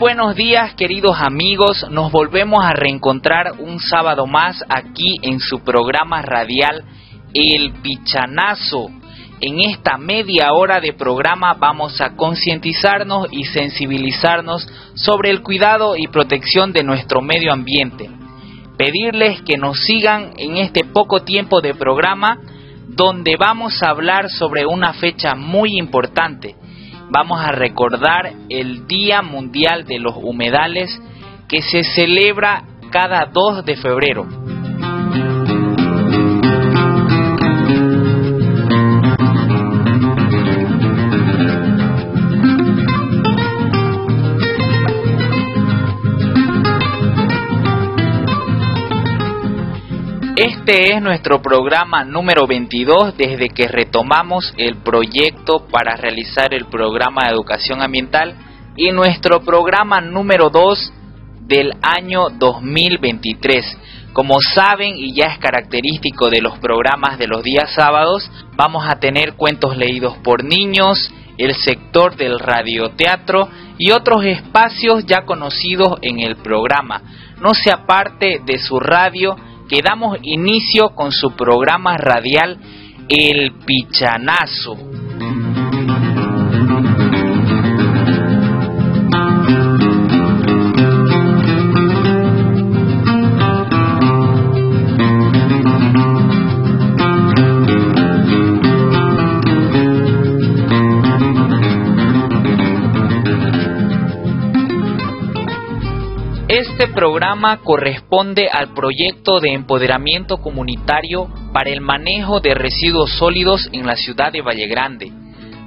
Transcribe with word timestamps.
Buenos 0.00 0.34
días 0.34 0.72
queridos 0.76 1.20
amigos, 1.20 1.86
nos 1.90 2.10
volvemos 2.10 2.64
a 2.64 2.72
reencontrar 2.72 3.52
un 3.58 3.78
sábado 3.80 4.26
más 4.26 4.64
aquí 4.66 5.18
en 5.20 5.40
su 5.40 5.62
programa 5.62 6.22
radial 6.22 6.84
El 7.34 7.74
Pichanazo. 7.82 8.88
En 9.42 9.60
esta 9.60 9.98
media 9.98 10.54
hora 10.54 10.80
de 10.80 10.94
programa 10.94 11.52
vamos 11.52 12.00
a 12.00 12.16
concientizarnos 12.16 13.26
y 13.30 13.44
sensibilizarnos 13.44 14.66
sobre 14.94 15.28
el 15.28 15.42
cuidado 15.42 15.94
y 15.98 16.06
protección 16.06 16.72
de 16.72 16.82
nuestro 16.82 17.20
medio 17.20 17.52
ambiente. 17.52 18.08
Pedirles 18.78 19.42
que 19.42 19.58
nos 19.58 19.80
sigan 19.80 20.32
en 20.38 20.56
este 20.56 20.82
poco 20.82 21.24
tiempo 21.24 21.60
de 21.60 21.74
programa 21.74 22.38
donde 22.88 23.36
vamos 23.38 23.82
a 23.82 23.90
hablar 23.90 24.30
sobre 24.30 24.64
una 24.64 24.94
fecha 24.94 25.34
muy 25.34 25.78
importante, 25.78 26.56
vamos 27.10 27.40
a 27.40 27.52
recordar 27.52 28.32
el 28.48 28.86
Día 28.86 29.22
Mundial 29.22 29.84
de 29.84 29.98
los 29.98 30.14
Humedales 30.16 30.90
que 31.48 31.60
se 31.62 31.82
celebra 31.82 32.62
cada 32.90 33.26
2 33.26 33.64
de 33.64 33.76
febrero. 33.76 34.26
Este 50.70 50.94
es 50.94 51.02
nuestro 51.02 51.42
programa 51.42 52.04
número 52.04 52.46
22 52.46 53.16
desde 53.16 53.48
que 53.48 53.66
retomamos 53.66 54.54
el 54.56 54.76
proyecto 54.76 55.66
para 55.66 55.96
realizar 55.96 56.54
el 56.54 56.66
programa 56.66 57.22
de 57.24 57.32
educación 57.32 57.82
ambiental 57.82 58.36
y 58.76 58.92
nuestro 58.92 59.40
programa 59.40 60.00
número 60.00 60.48
2 60.48 60.92
del 61.40 61.72
año 61.82 62.28
2023. 62.38 63.78
Como 64.12 64.40
saben 64.40 64.94
y 64.96 65.12
ya 65.12 65.26
es 65.32 65.38
característico 65.40 66.30
de 66.30 66.40
los 66.40 66.56
programas 66.60 67.18
de 67.18 67.26
los 67.26 67.42
días 67.42 67.74
sábados, 67.74 68.30
vamos 68.54 68.84
a 68.88 69.00
tener 69.00 69.32
cuentos 69.34 69.76
leídos 69.76 70.18
por 70.18 70.44
niños, 70.44 71.12
el 71.36 71.52
sector 71.56 72.14
del 72.14 72.38
radioteatro 72.38 73.48
y 73.76 73.90
otros 73.90 74.24
espacios 74.24 75.04
ya 75.04 75.22
conocidos 75.22 75.98
en 76.02 76.20
el 76.20 76.36
programa. 76.36 77.02
No 77.40 77.54
se 77.54 77.72
aparte 77.72 78.40
de 78.46 78.58
su 78.60 78.78
radio 78.78 79.34
que 79.70 79.82
damos 79.82 80.18
inicio 80.22 80.96
con 80.96 81.12
su 81.12 81.36
programa 81.36 81.96
radial 81.96 82.58
El 83.08 83.52
Pichanazo. 83.64 84.76
Este 106.80 106.94
programa 106.94 107.58
corresponde 107.58 108.48
al 108.50 108.72
proyecto 108.72 109.38
de 109.38 109.52
empoderamiento 109.52 110.38
comunitario 110.38 111.28
para 111.52 111.68
el 111.68 111.82
manejo 111.82 112.40
de 112.40 112.54
residuos 112.54 113.12
sólidos 113.18 113.68
en 113.72 113.86
la 113.86 113.96
ciudad 113.96 114.32
de 114.32 114.40
Valle 114.40 114.66
Grande, 114.66 115.12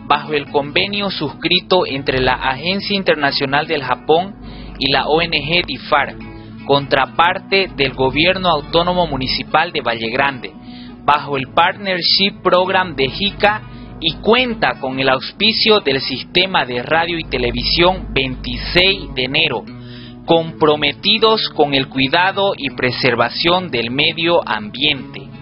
bajo 0.07 0.33
el 0.33 0.49
convenio 0.49 1.11
suscrito 1.11 1.85
entre 1.85 2.19
la 2.19 2.33
Agencia 2.33 2.95
Internacional 2.95 3.67
del 3.67 3.83
Japón 3.83 4.37
y 4.79 4.91
la 4.91 5.05
ONG 5.05 5.67
DIFAR, 5.67 6.15
contraparte 6.65 7.69
del 7.75 7.93
Gobierno 7.93 8.49
Autónomo 8.49 9.05
Municipal 9.05 9.71
de 9.71 9.81
Valle 9.81 10.09
Grande, 10.09 10.51
bajo 11.05 11.37
el 11.37 11.49
Partnership 11.53 12.41
Program 12.41 12.95
de 12.95 13.09
JICA 13.09 13.61
y 13.99 14.13
cuenta 14.13 14.79
con 14.79 14.99
el 14.99 15.09
auspicio 15.09 15.79
del 15.81 16.01
Sistema 16.01 16.65
de 16.65 16.81
Radio 16.81 17.19
y 17.19 17.25
Televisión 17.25 18.07
26 18.15 19.13
de 19.13 19.23
enero 19.25 19.63
comprometidos 20.25 21.49
con 21.55 21.73
el 21.73 21.89
cuidado 21.89 22.53
y 22.57 22.69
preservación 22.71 23.69
del 23.69 23.91
medio 23.91 24.41
ambiente. 24.47 25.33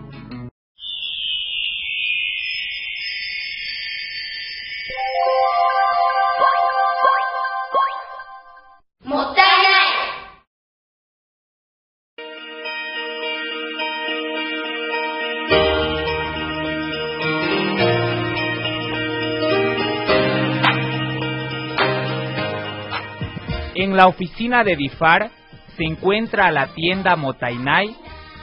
En 23.91 23.97
la 23.97 24.07
oficina 24.07 24.63
de 24.63 24.77
Difar 24.77 25.31
se 25.75 25.83
encuentra 25.83 26.49
la 26.49 26.67
tienda 26.67 27.17
Motainai. 27.17 27.93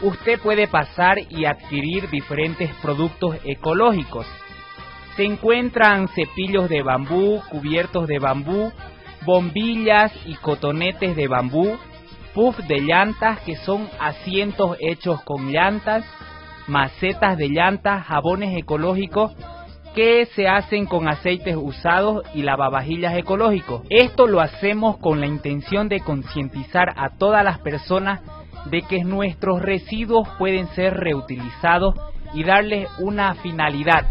Usted 0.03 0.39
puede 0.41 0.69
pasar 0.69 1.17
y 1.31 1.47
adquirir 1.47 2.11
diferentes 2.11 2.71
productos 2.83 3.37
ecológicos. 3.45 4.27
Se 5.17 5.25
encuentran 5.25 6.09
cepillos 6.09 6.69
de 6.69 6.83
bambú, 6.83 7.41
cubiertos 7.49 8.07
de 8.07 8.19
bambú, 8.19 8.71
bombillas 9.25 10.13
y 10.27 10.35
cotonetes 10.35 11.17
de 11.17 11.29
bambú, 11.29 11.79
puff 12.35 12.59
de 12.59 12.81
llantas 12.83 13.41
que 13.41 13.57
son 13.57 13.89
asientos 13.99 14.77
hechos 14.81 15.23
con 15.23 15.51
llantas, 15.51 16.05
macetas 16.67 17.39
de 17.39 17.49
llantas, 17.49 18.05
jabones 18.05 18.55
ecológicos 18.55 19.33
que 19.99 20.27
se 20.27 20.47
hacen 20.47 20.87
con 20.87 21.09
aceites 21.09 21.57
usados 21.57 22.25
y 22.33 22.43
lavavajillas 22.43 23.19
ecológicos. 23.19 23.83
Esto 23.91 24.29
lo 24.29 24.41
hacemos 24.41 24.99
con 24.99 25.19
la 25.19 25.27
intención 25.27 25.89
de 25.89 25.99
concientizar 25.99 26.91
a 26.97 27.19
todas 27.19 27.43
las 27.43 27.59
personas 27.59 28.21
de 28.67 28.83
que 28.83 29.03
nuestros 29.03 29.61
residuos 29.61 30.29
pueden 30.39 30.69
ser 30.69 30.95
reutilizados 30.95 31.97
y 32.33 32.45
darles 32.45 32.89
una 33.01 33.35
finalidad 33.35 34.07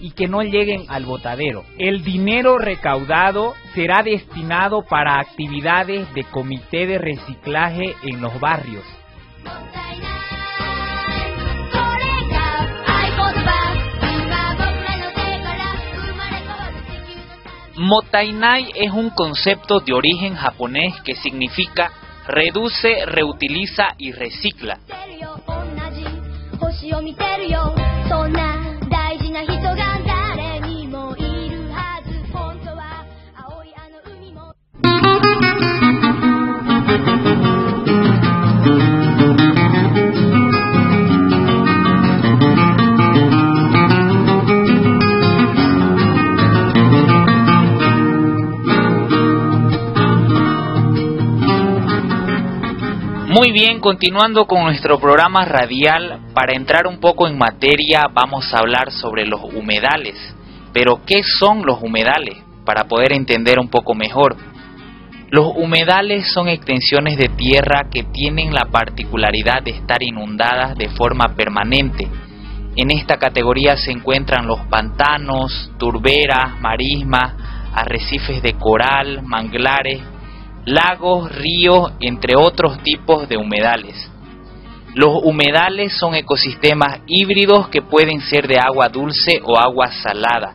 y 0.00 0.12
que 0.12 0.28
no 0.28 0.42
lleguen 0.42 0.84
al 0.86 1.04
botadero. 1.04 1.64
El 1.78 2.04
dinero 2.04 2.56
recaudado 2.56 3.54
será 3.74 4.04
destinado 4.04 4.84
para 4.88 5.18
actividades 5.18 6.14
de 6.14 6.22
comité 6.22 6.86
de 6.86 6.98
reciclaje 6.98 7.96
en 8.04 8.20
los 8.20 8.38
barrios. 8.38 8.84
Motainai 17.84 18.72
es 18.74 18.90
un 18.92 19.10
concepto 19.10 19.80
de 19.80 19.92
origen 19.92 20.34
japonés 20.36 20.94
que 21.02 21.14
significa 21.16 21.92
reduce, 22.26 23.04
reutiliza 23.04 23.88
y 23.98 24.12
recicla. 24.12 24.78
Muy 53.34 53.50
bien, 53.50 53.80
continuando 53.80 54.46
con 54.46 54.62
nuestro 54.62 55.00
programa 55.00 55.44
radial, 55.44 56.20
para 56.34 56.54
entrar 56.54 56.86
un 56.86 57.00
poco 57.00 57.26
en 57.26 57.36
materia 57.36 58.06
vamos 58.14 58.54
a 58.54 58.58
hablar 58.58 58.92
sobre 58.92 59.26
los 59.26 59.42
humedales. 59.42 60.14
Pero, 60.72 61.00
¿qué 61.04 61.20
son 61.40 61.66
los 61.66 61.82
humedales? 61.82 62.36
Para 62.64 62.84
poder 62.84 63.12
entender 63.12 63.58
un 63.58 63.70
poco 63.70 63.92
mejor. 63.92 64.36
Los 65.30 65.46
humedales 65.56 66.32
son 66.32 66.48
extensiones 66.48 67.18
de 67.18 67.28
tierra 67.28 67.88
que 67.90 68.04
tienen 68.04 68.54
la 68.54 68.66
particularidad 68.66 69.64
de 69.64 69.72
estar 69.72 70.00
inundadas 70.04 70.78
de 70.78 70.90
forma 70.90 71.34
permanente. 71.34 72.06
En 72.76 72.92
esta 72.92 73.16
categoría 73.16 73.76
se 73.76 73.90
encuentran 73.90 74.46
los 74.46 74.60
pantanos, 74.66 75.72
turberas, 75.76 76.60
marismas, 76.60 77.34
arrecifes 77.74 78.40
de 78.42 78.52
coral, 78.52 79.22
manglares, 79.24 80.00
lagos, 80.64 81.30
ríos, 81.34 81.92
entre 82.00 82.36
otros 82.36 82.82
tipos 82.82 83.28
de 83.28 83.36
humedales. 83.36 84.10
Los 84.94 85.22
humedales 85.24 85.96
son 85.98 86.14
ecosistemas 86.14 87.00
híbridos 87.06 87.68
que 87.68 87.82
pueden 87.82 88.20
ser 88.20 88.46
de 88.46 88.58
agua 88.58 88.88
dulce 88.88 89.40
o 89.44 89.58
agua 89.58 89.90
salada. 89.90 90.54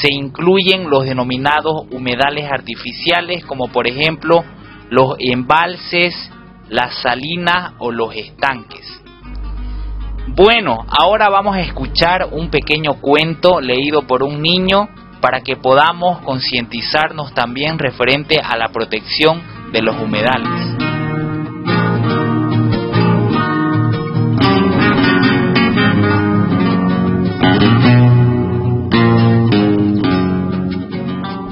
se 0.00 0.10
incluyen 0.10 0.88
los 0.88 1.04
denominados 1.04 1.82
humedales 1.90 2.50
artificiales 2.50 3.44
como 3.44 3.68
por 3.68 3.86
ejemplo 3.86 4.42
los 4.88 5.16
embalses, 5.18 6.30
las 6.70 6.94
salinas 7.02 7.72
o 7.78 7.90
los 7.90 8.14
estanques. 8.14 9.02
Bueno, 10.28 10.86
ahora 10.88 11.28
vamos 11.28 11.56
a 11.56 11.60
escuchar 11.60 12.28
un 12.32 12.48
pequeño 12.48 13.00
cuento 13.00 13.60
leído 13.60 14.06
por 14.06 14.22
un 14.22 14.40
niño 14.40 14.88
para 15.22 15.40
que 15.40 15.54
podamos 15.56 16.20
concientizarnos 16.22 17.32
también 17.32 17.78
referente 17.78 18.40
a 18.42 18.56
la 18.56 18.68
protección 18.68 19.40
de 19.72 19.80
los 19.80 19.96
humedales. 19.96 20.50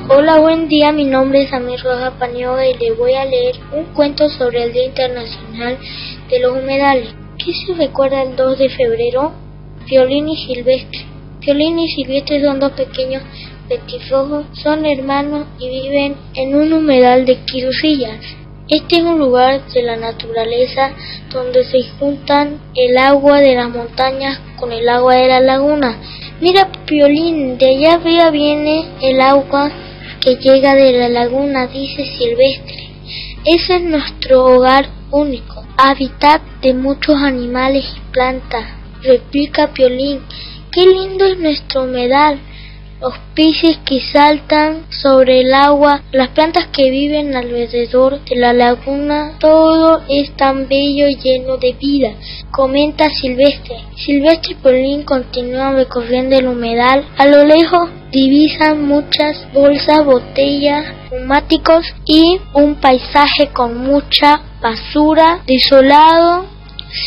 Hola, 0.08 0.40
buen 0.40 0.66
día. 0.66 0.90
Mi 0.90 1.04
nombre 1.04 1.44
es 1.44 1.52
Amir 1.52 1.80
Roja 1.80 2.10
Paniaga 2.18 2.66
y 2.66 2.74
le 2.74 2.92
voy 2.92 3.14
a 3.14 3.24
leer 3.24 3.54
un 3.72 3.84
cuento 3.94 4.28
sobre 4.28 4.64
el 4.64 4.72
Día 4.72 4.86
Internacional 4.86 5.78
de 6.28 6.40
los 6.40 6.58
Humedales. 6.58 7.14
¿Qué 7.38 7.52
se 7.52 7.74
recuerda 7.74 8.22
el 8.22 8.34
2 8.34 8.58
de 8.58 8.68
febrero? 8.68 9.32
Violín 9.86 10.28
y 10.28 10.36
Silvestre. 10.44 11.06
Violín 11.40 11.78
y 11.78 11.88
Silvestre 11.88 12.42
son 12.42 12.58
dos 12.58 12.72
pequeños 12.72 13.22
petirrojos, 13.70 14.46
son 14.52 14.84
hermanos 14.84 15.46
y 15.60 15.68
viven 15.68 16.16
en 16.34 16.56
un 16.56 16.72
humedal 16.72 17.24
de 17.24 17.36
quirusillas. 17.44 18.18
Este 18.68 18.96
es 18.96 19.02
un 19.02 19.18
lugar 19.18 19.64
de 19.72 19.82
la 19.82 19.96
naturaleza 19.96 20.90
donde 21.32 21.62
se 21.64 21.78
juntan 21.98 22.60
el 22.74 22.98
agua 22.98 23.38
de 23.38 23.54
las 23.54 23.70
montañas 23.70 24.40
con 24.58 24.72
el 24.72 24.88
agua 24.88 25.14
de 25.14 25.28
la 25.28 25.40
laguna. 25.40 26.00
Mira, 26.40 26.68
Piolín, 26.84 27.58
de 27.58 27.66
allá 27.66 27.94
arriba 27.94 28.30
viene 28.30 28.86
el 29.02 29.20
agua 29.20 29.70
que 30.20 30.36
llega 30.36 30.74
de 30.74 30.92
la 30.92 31.08
laguna, 31.08 31.68
dice 31.68 32.04
Silvestre. 32.04 32.90
Ese 33.44 33.76
es 33.76 33.82
nuestro 33.82 34.46
hogar 34.46 34.88
único, 35.12 35.64
hábitat 35.76 36.42
de 36.60 36.74
muchos 36.74 37.16
animales 37.16 37.84
y 37.96 38.00
plantas, 38.12 38.64
replica 39.02 39.72
Piolín. 39.72 40.20
Qué 40.72 40.86
lindo 40.86 41.24
es 41.24 41.38
nuestro 41.38 41.84
humedal, 41.84 42.38
los 43.00 43.14
peces 43.34 43.78
que 43.86 44.00
saltan 44.00 44.84
sobre 44.90 45.40
el 45.40 45.54
agua, 45.54 46.02
las 46.12 46.28
plantas 46.28 46.66
que 46.66 46.90
viven 46.90 47.34
alrededor 47.34 48.22
de 48.24 48.36
la 48.36 48.52
laguna, 48.52 49.36
todo 49.40 50.02
es 50.08 50.36
tan 50.36 50.68
bello 50.68 51.08
y 51.08 51.16
lleno 51.16 51.56
de 51.56 51.72
vida, 51.72 52.10
comenta 52.50 53.08
Silvestre. 53.08 53.76
Silvestre 53.96 54.52
y 54.52 54.54
Piolín 54.56 55.02
continúan 55.04 55.76
recorriendo 55.76 56.36
el 56.36 56.48
humedal. 56.48 57.06
A 57.16 57.26
lo 57.26 57.44
lejos 57.44 57.88
divisan 58.12 58.86
muchas 58.86 59.50
bolsas, 59.52 60.04
botellas, 60.04 60.84
neumáticos 61.10 61.86
y 62.04 62.38
un 62.52 62.74
paisaje 62.76 63.48
con 63.52 63.78
mucha 63.78 64.42
basura, 64.60 65.42
desolado, 65.46 66.46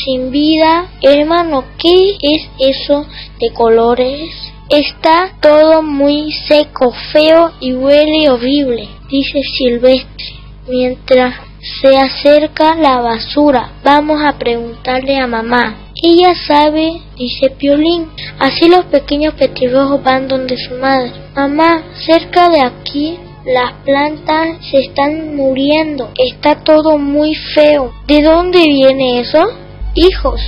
sin 0.05 0.31
vida. 0.31 0.87
Hermano, 1.01 1.65
¿qué 1.77 2.15
es 2.21 2.49
eso 2.59 3.05
de 3.39 3.51
colores? 3.53 4.52
Está 4.69 5.33
todo 5.41 5.83
muy 5.83 6.31
seco, 6.31 6.93
feo 7.11 7.51
y 7.59 7.73
huele 7.73 8.29
horrible, 8.29 8.87
dice 9.09 9.41
Silvestre, 9.57 10.35
mientras 10.67 11.35
se 11.81 11.95
acerca 11.95 12.75
la 12.75 12.99
basura. 12.99 13.73
Vamos 13.83 14.21
a 14.23 14.37
preguntarle 14.37 15.17
a 15.17 15.27
mamá. 15.27 15.77
Ella 16.01 16.33
sabe, 16.35 17.01
dice 17.17 17.49
Piolín. 17.51 18.09
Así 18.39 18.67
los 18.67 18.85
pequeños 18.85 19.33
petirrojos 19.35 20.03
van 20.03 20.27
donde 20.27 20.57
su 20.57 20.75
madre. 20.75 21.11
Mamá, 21.35 21.83
cerca 22.05 22.49
de 22.49 22.61
aquí 22.61 23.17
las 23.45 23.73
plantas 23.83 24.57
se 24.71 24.79
están 24.79 25.35
muriendo. 25.35 26.09
Está 26.17 26.63
todo 26.63 26.97
muy 26.97 27.35
feo. 27.35 27.93
¿De 28.07 28.21
dónde 28.21 28.59
viene 28.63 29.19
eso? 29.19 29.43
Hijos, 29.95 30.41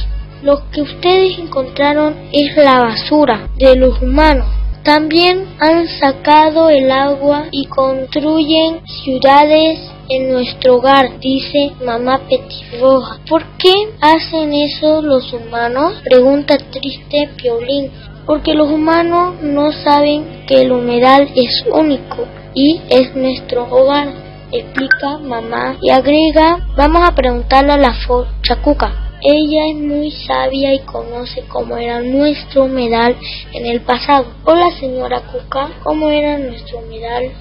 lo 0.45 0.62
que 0.69 0.81
ustedes 0.81 1.39
encontraron 1.39 2.30
es 2.31 2.56
la 2.56 2.80
basura 2.80 3.50
de 3.57 3.75
los 3.75 4.00
humanos. 4.00 4.45
También 4.83 5.47
han 5.59 5.88
sacado 5.88 6.69
el 6.69 6.92
agua 6.92 7.45
y 7.50 7.65
construyen 7.65 8.81
ciudades 9.03 9.80
en 10.07 10.31
nuestro 10.31 10.75
hogar, 10.75 11.19
dice 11.19 11.71
mamá 11.83 12.21
Petirroja. 12.30 13.18
¿Por 13.27 13.44
qué 13.57 13.74
hacen 14.00 14.53
eso 14.53 15.01
los 15.01 15.33
humanos? 15.33 15.95
Pregunta 16.03 16.57
triste 16.57 17.31
Piolín. 17.36 17.89
Porque 18.27 18.53
los 18.53 18.69
humanos 18.69 19.42
no 19.42 19.71
saben 19.71 20.45
que 20.47 20.62
el 20.62 20.71
humedal 20.71 21.27
es 21.36 21.65
único 21.71 22.27
y 22.53 22.81
es 22.89 23.15
nuestro 23.15 23.63
hogar, 23.63 24.09
explica 24.51 25.18
mamá 25.18 25.77
y 25.81 25.89
agrega, 25.89 26.68
vamos 26.77 27.01
a 27.07 27.15
preguntarle 27.15 27.74
a 27.74 27.77
la 27.77 27.95
Chacuca. 28.44 29.05
Ella 29.27 29.69
es 29.72 29.77
muy 29.77 30.12
sabia 30.12 30.72
y 30.75 30.81
conoce 30.81 31.42
cómo 31.48 31.77
era 31.77 32.00
nuestro 32.00 32.66
humedal 32.66 33.18
en 33.54 33.66
el 33.66 33.81
pasado. 33.81 34.27
Hola 34.44 34.69
señora 34.80 35.22
Cuca, 35.22 35.72
¿cómo 35.81 36.10
era 36.10 36.38
nuestro 36.38 36.77
humedal 36.77 37.31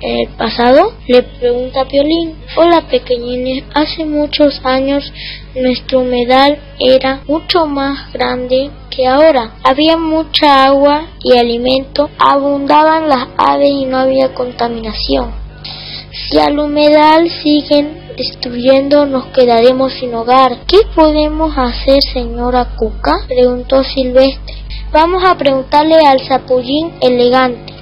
en 0.00 0.20
el 0.20 0.28
pasado? 0.38 0.94
Le 1.06 1.22
pregunta 1.22 1.84
Piolín. 1.84 2.38
Hola 2.56 2.88
pequeñines, 2.88 3.62
hace 3.74 4.06
muchos 4.06 4.58
años 4.64 5.12
nuestro 5.54 6.00
humedal 6.00 6.58
era 6.80 7.20
mucho 7.28 7.66
más 7.66 8.10
grande 8.14 8.70
que 8.88 9.06
ahora. 9.06 9.56
Había 9.64 9.98
mucha 9.98 10.64
agua 10.64 11.08
y 11.22 11.36
alimento, 11.36 12.08
abundaban 12.18 13.10
las 13.10 13.28
aves 13.36 13.68
y 13.68 13.84
no 13.84 13.98
había 13.98 14.32
contaminación. 14.32 15.30
Si 16.30 16.38
al 16.38 16.58
humedal 16.58 17.28
siguen 17.42 18.01
destruyendo 18.16 19.06
nos 19.06 19.26
quedaremos 19.26 19.92
sin 19.94 20.14
hogar. 20.14 20.64
¿Qué 20.66 20.78
podemos 20.94 21.52
hacer, 21.56 22.02
señora 22.12 22.74
Cuca? 22.76 23.12
preguntó 23.28 23.82
Silvestre. 23.84 24.54
Vamos 24.92 25.22
a 25.24 25.36
preguntarle 25.36 25.96
al 26.06 26.20
zapullín 26.20 26.92
elegante. 27.00 27.72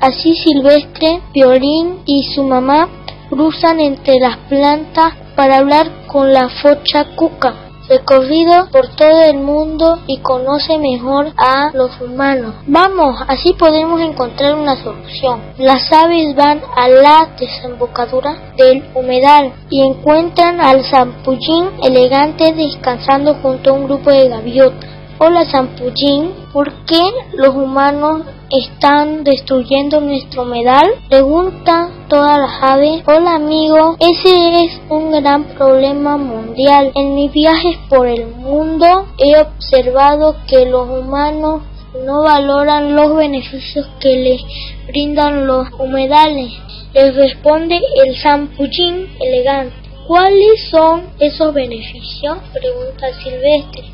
Así 0.00 0.34
Silvestre, 0.34 1.20
Violín 1.32 2.00
y 2.06 2.24
su 2.34 2.44
mamá 2.44 2.88
cruzan 3.28 3.80
entre 3.80 4.14
las 4.20 4.36
plantas 4.48 5.14
para 5.34 5.58
hablar 5.58 6.06
con 6.06 6.32
la 6.32 6.48
focha 6.48 7.16
Cuca 7.16 7.63
recorrido 7.88 8.68
por 8.70 8.88
todo 8.96 9.22
el 9.22 9.38
mundo 9.38 9.98
y 10.06 10.18
conoce 10.18 10.78
mejor 10.78 11.32
a 11.36 11.70
los 11.74 12.00
humanos. 12.00 12.54
Vamos, 12.66 13.20
así 13.28 13.54
podemos 13.54 14.00
encontrar 14.00 14.54
una 14.54 14.76
solución. 14.82 15.40
Las 15.58 15.92
aves 15.92 16.34
van 16.36 16.62
a 16.76 16.88
la 16.88 17.34
desembocadura 17.38 18.52
del 18.56 18.84
humedal 18.94 19.52
y 19.70 19.86
encuentran 19.86 20.60
al 20.60 20.84
zampullín 20.84 21.70
elegante 21.82 22.52
descansando 22.52 23.34
junto 23.34 23.70
a 23.70 23.72
un 23.74 23.84
grupo 23.84 24.10
de 24.10 24.28
gaviotas. 24.28 24.93
Hola 25.16 25.44
Zampullín, 25.44 26.32
¿por 26.52 26.72
qué 26.86 27.00
los 27.34 27.54
humanos 27.54 28.22
están 28.50 29.22
destruyendo 29.22 30.00
nuestro 30.00 30.42
humedal? 30.42 30.90
Pregunta 31.08 31.88
todas 32.08 32.36
las 32.36 32.60
aves. 32.60 33.04
Hola 33.06 33.36
amigo, 33.36 33.96
ese 34.00 34.64
es 34.64 34.80
un 34.88 35.12
gran 35.12 35.44
problema 35.54 36.16
mundial. 36.16 36.90
En 36.96 37.14
mis 37.14 37.30
viajes 37.30 37.78
por 37.88 38.08
el 38.08 38.26
mundo 38.26 39.06
he 39.18 39.40
observado 39.40 40.34
que 40.48 40.66
los 40.66 40.88
humanos 40.88 41.62
no 42.04 42.24
valoran 42.24 42.96
los 42.96 43.14
beneficios 43.14 43.86
que 44.00 44.16
les 44.16 44.42
brindan 44.88 45.46
los 45.46 45.68
humedales. 45.78 46.52
Les 46.92 47.14
responde 47.14 47.80
el 48.04 48.16
Zampullín 48.16 49.10
elegante. 49.20 49.76
¿Cuáles 50.08 50.68
son 50.70 51.04
esos 51.18 51.54
beneficios? 51.54 52.36
Pregunta 52.52 53.06
Silvestre. 53.22 53.84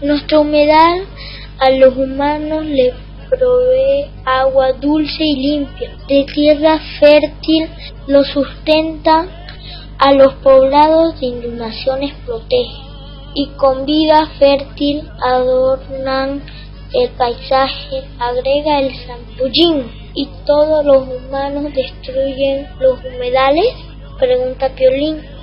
Nuestra 0.00 0.38
humedal 0.38 1.06
a 1.58 1.70
los 1.70 1.96
humanos 1.96 2.64
le 2.64 2.94
provee 3.28 4.06
agua 4.24 4.72
dulce 4.74 5.24
y 5.24 5.34
limpia, 5.34 5.90
de 6.08 6.24
tierra 6.24 6.78
fértil, 7.00 7.68
lo 8.06 8.22
sustenta, 8.22 9.26
a 9.98 10.12
los 10.12 10.34
poblados 10.34 11.18
de 11.18 11.26
inundaciones 11.26 12.14
protege, 12.24 12.76
y 13.34 13.48
con 13.56 13.86
vida 13.86 14.24
fértil 14.38 15.02
adornan 15.20 16.42
el 16.92 17.10
paisaje, 17.10 18.04
agrega 18.20 18.78
el 18.78 18.94
zampullín, 19.04 19.90
y 20.14 20.28
todos 20.46 20.84
los 20.84 21.08
humanos 21.08 21.74
destruyen 21.74 22.68
los 22.78 23.00
humedales, 23.04 23.74
pregunta 24.20 24.68
Piolín. 24.68 25.37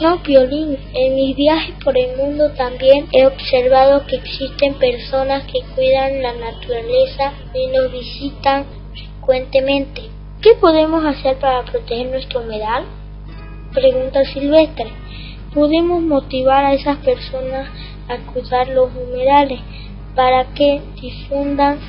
No, 0.00 0.22
Piolín, 0.22 0.78
en 0.94 1.16
mis 1.16 1.34
viajes 1.34 1.74
por 1.82 1.98
el 1.98 2.16
mundo 2.16 2.52
también 2.52 3.08
he 3.10 3.26
observado 3.26 4.06
que 4.06 4.14
existen 4.14 4.74
personas 4.74 5.44
que 5.46 5.60
cuidan 5.74 6.22
la 6.22 6.34
naturaleza 6.34 7.32
y 7.52 7.66
nos 7.66 7.90
visitan 7.90 8.66
frecuentemente. 8.92 10.02
¿Qué 10.40 10.54
podemos 10.54 11.04
hacer 11.04 11.38
para 11.38 11.64
proteger 11.64 12.10
nuestro 12.10 12.42
humedal? 12.42 12.84
Pregunta 13.74 14.24
Silvestre. 14.32 14.92
Podemos 15.52 16.00
motivar 16.00 16.64
a 16.64 16.74
esas 16.74 16.98
personas 16.98 17.68
a 18.08 18.18
cuidar 18.32 18.68
los 18.68 18.90
humedales 18.94 19.58
para 20.14 20.54
que 20.54 20.80
difundan 21.00 21.80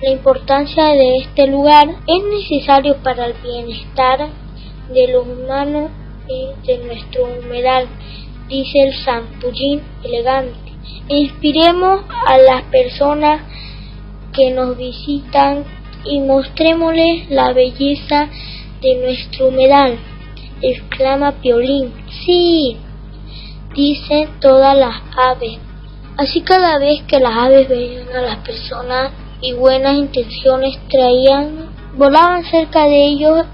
la 0.00 0.10
importancia 0.10 0.84
de 0.84 1.16
este 1.18 1.46
lugar 1.48 1.88
es 2.06 2.24
necesario 2.24 2.96
para 3.02 3.26
el 3.26 3.34
bienestar 3.42 4.30
de 4.90 5.08
los 5.08 5.26
humanos 5.26 5.90
y 6.28 6.66
de 6.66 6.78
nuestro 6.84 7.24
humedal, 7.24 7.88
dice 8.48 8.80
el 8.80 8.94
Sampullín 9.04 9.82
elegante. 10.04 10.72
Inspiremos 11.08 12.02
a 12.26 12.38
las 12.38 12.62
personas 12.64 13.42
que 14.32 14.50
nos 14.50 14.76
visitan 14.76 15.64
y 16.04 16.20
mostrémosles 16.20 17.30
la 17.30 17.52
belleza 17.52 18.28
de 18.80 18.94
nuestro 18.96 19.48
humedal, 19.48 19.98
exclama 20.62 21.32
Piolín. 21.40 21.92
Sí, 22.24 22.76
dicen 23.74 24.28
todas 24.40 24.76
las 24.76 24.96
aves. 25.16 25.58
Así 26.16 26.40
cada 26.42 26.78
vez 26.78 27.02
que 27.04 27.20
las 27.20 27.36
aves 27.36 27.68
veían 27.68 28.08
a 28.14 28.22
las 28.22 28.36
personas 28.38 29.12
y 29.40 29.52
buenas 29.52 29.94
intenciones 29.94 30.78
traían, 30.88 31.70
volaban 31.96 32.44
cerca 32.44 32.84
de 32.84 33.06
ellos 33.06 33.46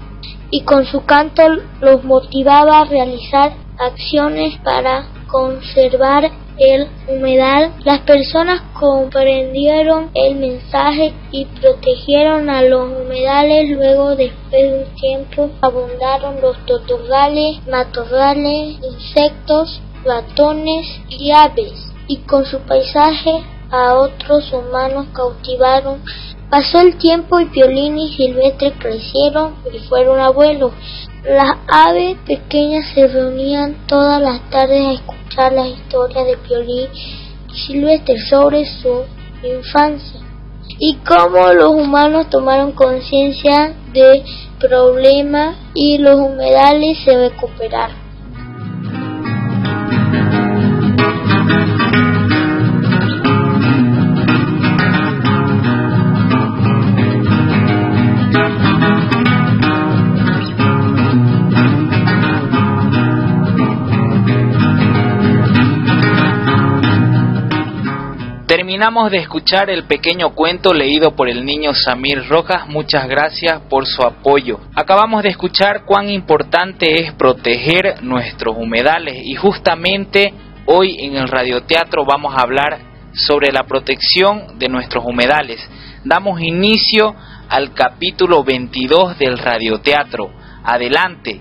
y 0.51 0.61
con 0.63 0.85
su 0.85 1.05
canto 1.05 1.43
los 1.81 2.03
motivaba 2.03 2.79
a 2.79 2.85
realizar 2.85 3.53
acciones 3.77 4.57
para 4.63 5.07
conservar 5.27 6.31
el 6.57 6.87
humedal. 7.07 7.73
Las 7.83 8.01
personas 8.01 8.61
comprendieron 8.79 10.11
el 10.13 10.35
mensaje 10.35 11.13
y 11.31 11.45
protegieron 11.45 12.49
a 12.49 12.61
los 12.61 12.89
humedales. 12.89 13.69
Luego, 13.69 14.15
después 14.15 14.51
de 14.51 14.79
un 14.79 14.95
tiempo, 14.95 15.49
abundaron 15.61 16.41
los 16.41 16.57
totorgales, 16.65 17.65
matorrales, 17.67 18.77
insectos, 18.83 19.81
ratones 20.05 20.85
y 21.09 21.31
aves. 21.31 21.91
Y 22.07 22.17
con 22.17 22.45
su 22.45 22.59
paisaje 22.59 23.43
a 23.71 23.95
otros 23.95 24.53
humanos 24.53 25.07
cautivaron. 25.13 26.01
Pasó 26.55 26.79
el 26.79 26.95
tiempo 26.95 27.37
y 27.41 27.47
Piolín 27.47 27.97
y 27.97 28.15
Silvestre 28.15 28.71
crecieron 28.79 29.55
y 29.73 29.77
fueron 29.89 30.21
abuelos. 30.21 30.71
Las 31.25 31.57
aves 31.67 32.15
pequeñas 32.25 32.85
se 32.93 33.09
reunían 33.09 33.85
todas 33.87 34.21
las 34.21 34.49
tardes 34.49 34.79
a 34.79 34.93
escuchar 34.93 35.51
las 35.51 35.67
historias 35.67 36.25
de 36.25 36.37
Piolín 36.37 36.87
y 37.53 37.57
Silvestre 37.57 38.17
sobre 38.29 38.63
su 38.63 39.03
infancia 39.43 40.21
y 40.79 40.95
cómo 41.05 41.51
los 41.51 41.71
humanos 41.71 42.29
tomaron 42.29 42.71
conciencia 42.71 43.75
del 43.91 44.23
problema 44.57 45.55
y 45.73 45.97
los 45.97 46.17
humedales 46.17 46.99
se 47.03 47.17
recuperaron. 47.17 48.04
Terminamos 68.65 69.11
de 69.11 69.19
escuchar 69.19 69.69
el 69.69 69.83
pequeño 69.83 70.31
cuento 70.33 70.73
leído 70.73 71.15
por 71.15 71.29
el 71.29 71.45
niño 71.45 71.75
Samir 71.75 72.27
Rojas. 72.27 72.67
Muchas 72.67 73.07
gracias 73.07 73.61
por 73.69 73.85
su 73.85 74.01
apoyo. 74.01 74.59
Acabamos 74.73 75.21
de 75.21 75.29
escuchar 75.29 75.85
cuán 75.85 76.09
importante 76.09 76.99
es 76.99 77.13
proteger 77.13 78.01
nuestros 78.01 78.57
humedales 78.57 79.23
y 79.23 79.35
justamente 79.35 80.33
hoy 80.65 80.97
en 80.99 81.15
el 81.15 81.27
radioteatro 81.27 82.05
vamos 82.05 82.33
a 82.35 82.41
hablar 82.41 82.79
sobre 83.13 83.51
la 83.51 83.65
protección 83.65 84.57
de 84.57 84.67
nuestros 84.67 85.05
humedales. 85.05 85.61
Damos 86.03 86.41
inicio 86.41 87.13
al 87.47 87.71
capítulo 87.75 88.43
22 88.43 89.19
del 89.19 89.37
radioteatro. 89.37 90.31
Adelante. 90.63 91.39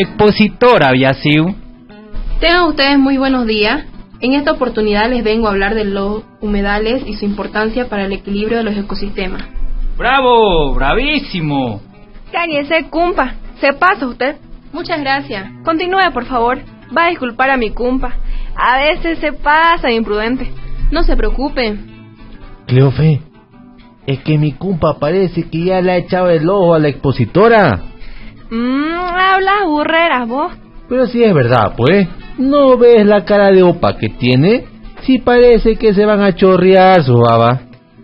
Expositora 0.00 0.92
Biasiu. 0.92 1.54
Tengan 2.40 2.68
ustedes 2.68 2.98
muy 2.98 3.18
buenos 3.18 3.46
días. 3.46 3.84
En 4.22 4.32
esta 4.32 4.52
oportunidad 4.52 5.10
les 5.10 5.22
vengo 5.22 5.46
a 5.46 5.50
hablar 5.50 5.74
de 5.74 5.84
los 5.84 6.22
humedales 6.40 7.02
y 7.06 7.16
su 7.16 7.26
importancia 7.26 7.86
para 7.90 8.06
el 8.06 8.12
equilibrio 8.12 8.56
de 8.56 8.64
los 8.64 8.78
ecosistemas. 8.78 9.42
¡Bravo! 9.98 10.72
¡Bravísimo! 10.72 11.82
Cállese, 12.32 12.88
cumpa. 12.88 13.34
Se 13.60 13.74
pasa 13.74 14.06
usted. 14.06 14.36
Muchas 14.72 15.00
gracias. 15.00 15.50
Continúe, 15.64 16.10
por 16.14 16.24
favor. 16.24 16.60
Va 16.96 17.04
a 17.04 17.10
disculpar 17.10 17.50
a 17.50 17.58
mi 17.58 17.68
cumpa. 17.68 18.14
A 18.56 18.78
veces 18.78 19.18
se 19.18 19.34
pasa 19.34 19.90
imprudente. 19.90 20.50
No 20.90 21.02
se 21.02 21.14
preocupe. 21.14 21.76
Cleofe, 22.66 23.20
es 24.06 24.18
que 24.20 24.38
mi 24.38 24.52
cumpa 24.52 24.98
parece 24.98 25.50
que 25.50 25.62
ya 25.62 25.82
le 25.82 25.92
ha 25.92 25.96
echado 25.98 26.30
el 26.30 26.48
ojo 26.48 26.72
a 26.72 26.78
la 26.78 26.88
expositora. 26.88 27.82
Mmm, 28.50 28.94
hablas 29.16 29.66
burreras 29.66 30.28
vos. 30.28 30.52
Pero 30.88 31.06
si 31.06 31.22
es 31.22 31.32
verdad, 31.32 31.74
pues. 31.76 32.08
¿No 32.38 32.76
ves 32.78 33.06
la 33.06 33.24
cara 33.24 33.50
de 33.50 33.62
opa 33.62 33.96
que 33.96 34.08
tiene? 34.08 34.64
Sí 35.02 35.18
parece 35.18 35.76
que 35.76 35.94
se 35.94 36.04
van 36.04 36.20
a 36.20 36.34
chorrear 36.34 37.02
su 37.02 37.16
baba. 37.16 37.60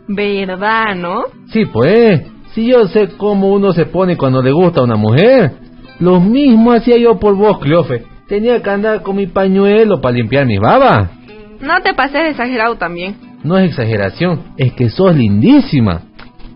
¿Verdad, 0.09 0.95
no? 0.95 1.25
Sí, 1.53 1.65
pues. 1.67 2.23
Si 2.55 2.67
yo 2.67 2.87
sé 2.87 3.09
cómo 3.17 3.49
uno 3.49 3.73
se 3.73 3.87
pone 3.87 4.17
cuando 4.17 4.43
le 4.43 4.53
gusta 4.53 4.81
a 4.81 4.85
una 4.85 4.97
mujer. 4.97 5.53
Lo 5.99 6.21
mismo 6.21 6.73
hacía 6.73 6.97
yo 6.97 7.19
por 7.19 7.35
vos, 7.35 7.59
Cleofe. 7.59 8.05
Tenía 8.29 8.63
que 8.63 8.71
andar 8.71 9.03
con 9.03 9.17
mi 9.17 9.27
pañuelo 9.27 10.01
para 10.01 10.17
limpiar 10.17 10.47
mi 10.47 10.59
baba. 10.59 11.11
No 11.61 11.81
te 11.83 11.95
pases 11.95 12.23
de 12.23 12.29
exagerado 12.31 12.77
también. 12.77 13.17
No 13.43 13.59
es 13.59 13.71
exageración, 13.71 14.43
es 14.57 14.73
que 14.73 14.91
sos 14.91 15.15
lindísima. 15.15 16.03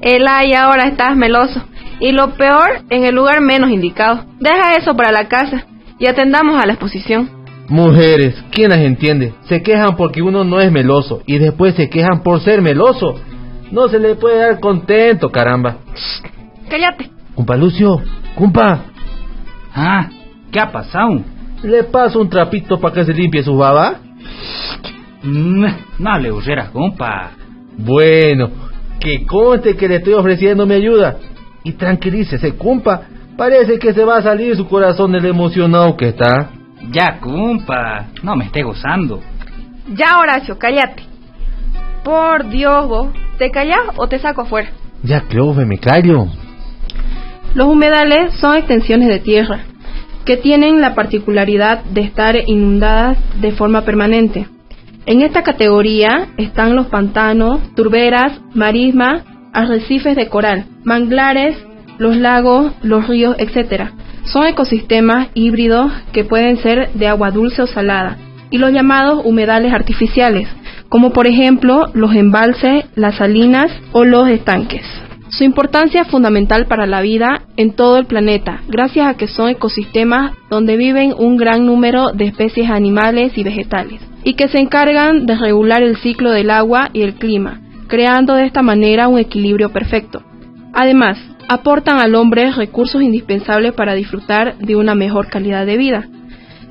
Ela 0.01 0.45
y 0.45 0.55
ahora 0.55 0.89
estás 0.89 1.17
meloso. 1.17 1.63
Y 2.01 2.13
lo 2.13 2.35
peor, 2.35 2.83
en 2.89 3.05
el 3.05 3.15
lugar 3.15 3.41
menos 3.43 3.71
indicado. 3.71 4.25
Deja 4.41 4.75
eso 4.79 4.97
para 4.97 5.13
la 5.13 5.29
casa 5.29 5.67
y 5.99 6.07
atendamos 6.07 6.61
a 6.61 6.67
la 6.67 6.73
exposición. 6.73 7.31
Mujeres, 7.69 8.43
¿quién 8.51 8.71
las 8.71 8.81
entiende? 8.81 9.35
Se 9.43 9.63
quejan 9.63 9.97
porque 9.97 10.23
uno 10.23 10.43
no 10.43 10.59
es 10.59 10.73
meloso 10.73 11.23
y 11.27 11.39
después 11.39 11.75
se 11.77 11.89
quejan 11.89 12.23
por 12.23 12.41
ser 12.41 12.63
meloso. 12.63 13.15
No 13.71 13.87
se 13.89 14.01
le 14.01 14.17
puede 14.17 14.39
dar 14.39 14.59
contento, 14.59 15.31
caramba. 15.31 15.77
Cállate. 16.69 17.11
Cumpa 17.35 17.57
Lucio, 17.57 18.03
cumpa. 18.35 18.87
Ah, 19.73 20.09
¿qué 20.51 20.59
ha 20.59 20.73
pasado? 20.73 21.23
¿Le 21.63 21.85
paso 21.85 22.21
un 22.21 22.29
trapito 22.29 22.81
para 22.81 22.95
que 22.95 23.05
se 23.05 23.13
limpie 23.13 23.43
su 23.43 23.57
baba? 23.57 24.01
Mm, 25.23 25.67
no 25.99 26.19
le 26.19 26.33
urgeras, 26.33 26.71
compa. 26.71 27.33
Bueno, 27.77 28.51
que 28.99 29.25
conste 29.27 29.77
que 29.77 29.87
le 29.87 29.97
estoy 29.97 30.15
ofreciendo 30.15 30.67
mi 30.67 30.75
ayuda. 30.75 31.19
Y 31.65 31.73
tranquilícese, 31.73 32.53
cumpa. 32.57 33.03
Parece 33.37 33.79
que 33.79 33.93
se 33.93 34.05
va 34.05 34.19
a 34.19 34.23
salir 34.23 34.57
su 34.57 34.67
corazón 34.69 35.13
del 35.13 35.27
emocionado 35.27 35.97
que 35.97 36.09
está. 36.09 36.51
Ya, 36.91 37.19
compa. 37.21 38.07
No 38.23 38.37
me 38.37 38.47
esté 38.47 38.63
gozando. 38.63 39.21
Ya, 39.95 40.19
Horacio, 40.19 40.59
cállate. 40.59 41.03
Por 42.05 42.49
Dios, 42.49 42.89
vos. 42.89 43.09
¿Te 43.39 43.51
callas 43.51 43.81
o 43.97 44.09
te 44.09 44.19
saco 44.19 44.43
afuera? 44.43 44.71
Ya, 45.03 45.23
Clove, 45.23 45.65
me 45.65 45.79
callo. 45.79 46.27
Los 47.55 47.67
humedales 47.67 48.35
son 48.35 48.57
extensiones 48.57 49.09
de 49.09 49.19
tierra 49.19 49.65
que 50.25 50.37
tienen 50.37 50.81
la 50.81 50.95
particularidad 50.95 51.83
de 51.85 52.03
estar 52.03 52.37
inundadas 52.47 53.19
de 53.41 53.53
forma 53.53 53.83
permanente. 53.83 54.47
En 55.07 55.23
esta 55.23 55.43
categoría 55.43 56.29
están 56.37 56.77
los 56.77 56.87
pantanos, 56.87 57.61
turberas, 57.75 58.41
marismas, 58.55 59.25
arrecifes 59.53 60.17
de 60.17 60.29
coral, 60.29 60.65
manglares, 60.85 61.57
los 61.99 62.17
lagos, 62.17 62.73
los 62.83 63.07
ríos, 63.07 63.37
etc. 63.39 63.91
Son 64.25 64.47
ecosistemas 64.47 65.29
híbridos 65.35 65.93
que 66.13 66.25
pueden 66.25 66.57
ser 66.59 66.91
de 66.95 67.07
agua 67.07 67.31
dulce 67.31 67.63
o 67.63 67.67
salada, 67.67 68.17
y 68.51 68.59
los 68.59 68.73
llamados 68.73 69.25
humedales 69.25 69.73
artificiales, 69.73 70.49
como 70.89 71.13
por 71.13 71.27
ejemplo 71.27 71.91
los 71.95 72.15
embalses, 72.15 72.85
las 72.95 73.17
salinas 73.17 73.71
o 73.93 74.05
los 74.05 74.29
estanques. 74.29 74.83
Su 75.29 75.45
importancia 75.45 76.03
es 76.03 76.09
fundamental 76.09 76.67
para 76.67 76.87
la 76.87 77.03
vida 77.03 77.43
en 77.57 77.73
todo 77.75 77.99
el 77.99 78.07
planeta, 78.07 78.63
gracias 78.67 79.07
a 79.07 79.15
que 79.15 79.29
son 79.29 79.49
ecosistemas 79.49 80.33
donde 80.51 80.77
viven 80.77 81.15
un 81.17 81.37
gran 81.37 81.67
número 81.67 82.11
de 82.13 82.25
especies 82.27 82.69
animales 82.69 83.39
y 83.39 83.45
vegetales, 83.45 84.01
y 84.25 84.35
que 84.35 84.49
se 84.49 84.59
encargan 84.59 85.27
de 85.27 85.37
regular 85.37 85.83
el 85.83 85.97
ciclo 85.99 86.33
del 86.33 86.51
agua 86.51 86.91
y 86.93 87.03
el 87.03 87.15
clima, 87.15 87.61
creando 87.91 88.35
de 88.35 88.47
esta 88.47 88.63
manera 88.63 89.09
un 89.09 89.19
equilibrio 89.19 89.71
perfecto. 89.71 90.23
Además, 90.73 91.19
aportan 91.49 91.99
al 91.99 92.15
hombre 92.15 92.53
recursos 92.53 93.03
indispensables 93.03 93.75
para 93.75 93.95
disfrutar 93.95 94.57
de 94.59 94.77
una 94.77 94.95
mejor 94.95 95.27
calidad 95.27 95.67
de 95.67 95.77
vida. 95.77 96.09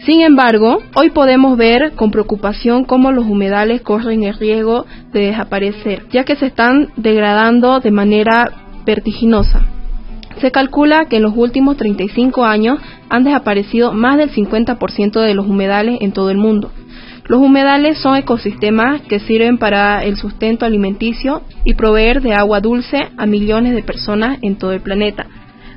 Sin 0.05 0.21
embargo, 0.21 0.79
hoy 0.95 1.09
podemos 1.09 1.57
ver 1.57 1.91
con 1.95 2.09
preocupación 2.09 2.85
cómo 2.85 3.11
los 3.11 3.25
humedales 3.25 3.81
corren 3.81 4.23
el 4.23 4.33
riesgo 4.35 4.85
de 5.11 5.27
desaparecer, 5.27 6.07
ya 6.09 6.23
que 6.23 6.37
se 6.37 6.45
están 6.45 6.87
degradando 6.95 7.81
de 7.81 7.91
manera 7.91 8.49
vertiginosa. 8.85 9.65
Se 10.39 10.51
calcula 10.51 11.07
que 11.09 11.17
en 11.17 11.23
los 11.23 11.33
últimos 11.35 11.75
35 11.75 12.45
años 12.45 12.79
han 13.09 13.25
desaparecido 13.25 13.91
más 13.91 14.17
del 14.17 14.31
50% 14.31 15.19
de 15.19 15.33
los 15.33 15.45
humedales 15.45 15.97
en 15.99 16.13
todo 16.13 16.29
el 16.29 16.37
mundo. 16.37 16.71
Los 17.29 17.41
humedales 17.41 17.99
son 17.99 18.17
ecosistemas 18.17 19.01
que 19.01 19.19
sirven 19.19 19.59
para 19.59 20.03
el 20.03 20.17
sustento 20.17 20.65
alimenticio 20.65 21.43
y 21.63 21.75
proveer 21.75 22.23
de 22.23 22.33
agua 22.33 22.59
dulce 22.59 23.07
a 23.17 23.27
millones 23.27 23.75
de 23.75 23.83
personas 23.83 24.39
en 24.41 24.57
todo 24.57 24.73
el 24.73 24.81
planeta. 24.81 25.27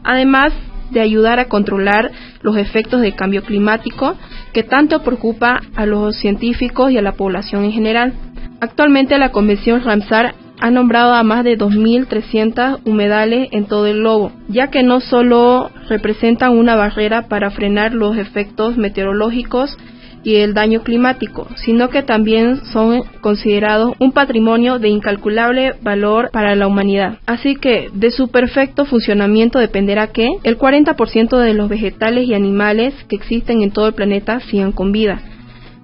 Además, 0.02 0.54
de 0.92 1.02
ayudar 1.02 1.40
a 1.40 1.49
controlar 1.49 2.11
los 2.40 2.56
efectos 2.56 3.02
del 3.02 3.14
cambio 3.14 3.42
climático 3.42 4.16
que 4.54 4.62
tanto 4.62 5.02
preocupa 5.02 5.61
a 5.75 5.85
los 5.85 6.16
científicos 6.16 6.90
y 6.90 6.97
a 6.97 7.02
la 7.02 7.12
población 7.12 7.64
en 7.64 7.73
general. 7.73 8.14
Actualmente 8.62 9.18
la 9.18 9.30
Convención 9.30 9.85
Ramsar 9.85 10.35
ha 10.59 10.71
nombrado 10.71 11.12
a 11.12 11.23
más 11.23 11.44
de 11.44 11.59
2.300 11.59 12.80
humedales 12.87 13.50
en 13.52 13.66
todo 13.66 13.87
el 13.87 13.99
globo, 13.99 14.32
ya 14.49 14.68
que 14.68 14.82
no 14.82 15.00
solo 15.00 15.71
representan 15.90 16.56
una 16.56 16.76
barrera 16.76 17.28
para 17.28 17.50
frenar 17.50 17.92
los 17.92 18.16
efectos 18.16 18.78
meteorológicos 18.78 19.76
y 20.25 20.37
el 20.37 20.55
daño 20.55 20.83
climático, 20.83 21.49
sino 21.57 21.91
que 21.91 22.02
también 22.02 22.64
son 22.73 23.02
considerados 23.21 23.95
un 23.99 24.12
patrimonio 24.12 24.79
de 24.79 24.88
incalculable 24.88 25.75
valor 25.83 26.31
para 26.33 26.55
la 26.55 26.67
humanidad. 26.67 27.19
Así 27.26 27.57
que 27.57 27.88
de 27.93 28.11
su 28.11 28.29
perfecto 28.29 28.85
funcionamiento 28.85 29.59
dependerá 29.59 30.09
que 30.09 30.29
el 30.45 30.59
40% 30.59 31.38
de 31.38 31.55
los 31.55 31.69
vegetales 31.69 32.29
y 32.29 32.35
animales 32.35 32.95
que 33.09 33.17
existen 33.17 33.62
en 33.62 33.71
todo 33.71 33.88
el 33.88 33.95
planeta 33.95 34.41
sigan 34.41 34.73
con 34.73 34.93
vida. 34.93 35.21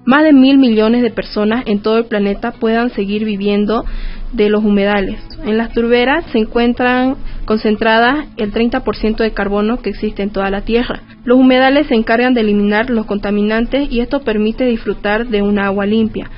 Más 0.05 0.23
de 0.23 0.33
mil 0.33 0.57
millones 0.57 1.03
de 1.03 1.11
personas 1.11 1.63
en 1.67 1.81
todo 1.81 1.99
el 1.99 2.05
planeta 2.05 2.51
puedan 2.53 2.89
seguir 2.89 3.25
viviendo 3.25 3.85
de 4.33 4.49
los 4.49 4.63
humedales. 4.63 5.19
En 5.45 5.57
las 5.57 5.71
turberas 5.73 6.25
se 6.31 6.39
encuentran 6.39 7.15
concentradas 7.45 8.27
el 8.37 8.53
30% 8.53 9.17
de 9.17 9.31
carbono 9.31 9.81
que 9.81 9.89
existe 9.89 10.23
en 10.23 10.29
toda 10.29 10.49
la 10.49 10.61
Tierra. 10.61 11.01
Los 11.23 11.39
humedales 11.39 11.87
se 11.87 11.95
encargan 11.95 12.33
de 12.33 12.41
eliminar 12.41 12.89
los 12.89 13.05
contaminantes 13.05 13.91
y 13.91 14.01
esto 14.01 14.21
permite 14.21 14.65
disfrutar 14.65 15.27
de 15.27 15.41
un 15.41 15.59
agua 15.59 15.85
limpia. 15.85 16.29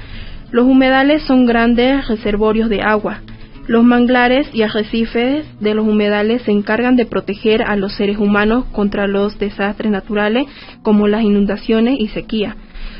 Los 0.51 0.65
humedales 0.65 1.23
son 1.23 1.45
grandes 1.45 2.07
reservorios 2.07 2.69
de 2.69 2.81
agua. 2.81 3.21
Los 3.67 3.83
manglares 3.83 4.49
y 4.53 4.63
arrecifes 4.63 5.45
de 5.59 5.73
los 5.73 5.87
humedales 5.87 6.41
se 6.41 6.51
encargan 6.51 6.95
de 6.95 7.05
proteger 7.05 7.61
a 7.61 7.75
los 7.75 7.93
seres 7.93 8.17
humanos 8.17 8.65
contra 8.71 9.07
los 9.07 9.37
desastres 9.39 9.91
naturales 9.91 10.47
como 10.81 11.07
las 11.07 11.23
inundaciones 11.23 11.99
y 11.99 12.07
sequía. 12.09 12.55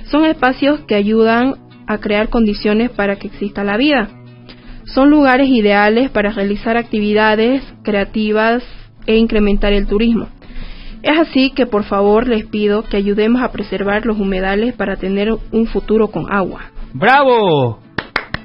Son 0.06 0.26
espacios 0.26 0.82
que 0.82 0.96
ayudan 0.96 1.56
a 1.88 1.98
crear 1.98 2.30
condiciones 2.30 2.90
para 2.92 3.18
que 3.18 3.28
exista 3.28 3.64
la 3.64 3.76
vida. 3.78 4.10
Son 4.86 5.10
lugares 5.10 5.50
ideales 5.50 6.10
para 6.10 6.32
realizar 6.32 6.78
actividades 6.78 7.64
creativas 7.84 8.64
e 9.06 9.16
incrementar 9.16 9.74
el 9.74 9.88
turismo. 9.88 10.28
Es 11.04 11.18
así 11.18 11.52
que 11.52 11.66
por 11.66 11.84
favor 11.84 12.28
les 12.28 12.46
pido 12.46 12.84
que 12.84 12.98
ayudemos 12.98 13.42
a 13.42 13.52
preservar 13.52 14.06
los 14.06 14.20
humedales 14.20 14.76
para 14.76 14.98
tener 14.98 15.30
un 15.52 15.66
futuro 15.68 16.10
con 16.10 16.32
agua. 16.32 16.66
¡Bravo! 16.94 17.80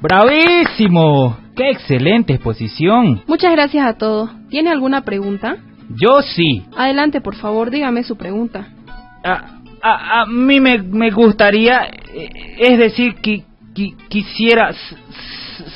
¡Bravísimo! 0.01 1.37
¡Qué 1.55 1.69
excelente 1.69 2.33
exposición! 2.33 3.21
Muchas 3.27 3.51
gracias 3.51 3.85
a 3.85 3.97
todos. 3.97 4.29
¿Tiene 4.49 4.71
alguna 4.71 5.01
pregunta? 5.01 5.57
Yo 5.89 6.21
sí. 6.21 6.63
Adelante, 6.75 7.21
por 7.21 7.35
favor, 7.35 7.69
dígame 7.69 8.03
su 8.03 8.15
pregunta. 8.15 8.67
A, 9.23 9.59
a, 9.81 10.21
a 10.21 10.25
mí 10.25 10.59
me, 10.59 10.79
me 10.79 11.11
gustaría, 11.11 11.85
eh, 12.13 12.29
es 12.59 12.77
decir, 12.77 13.15
que, 13.15 13.43
que 13.73 13.93
quisiera 14.07 14.73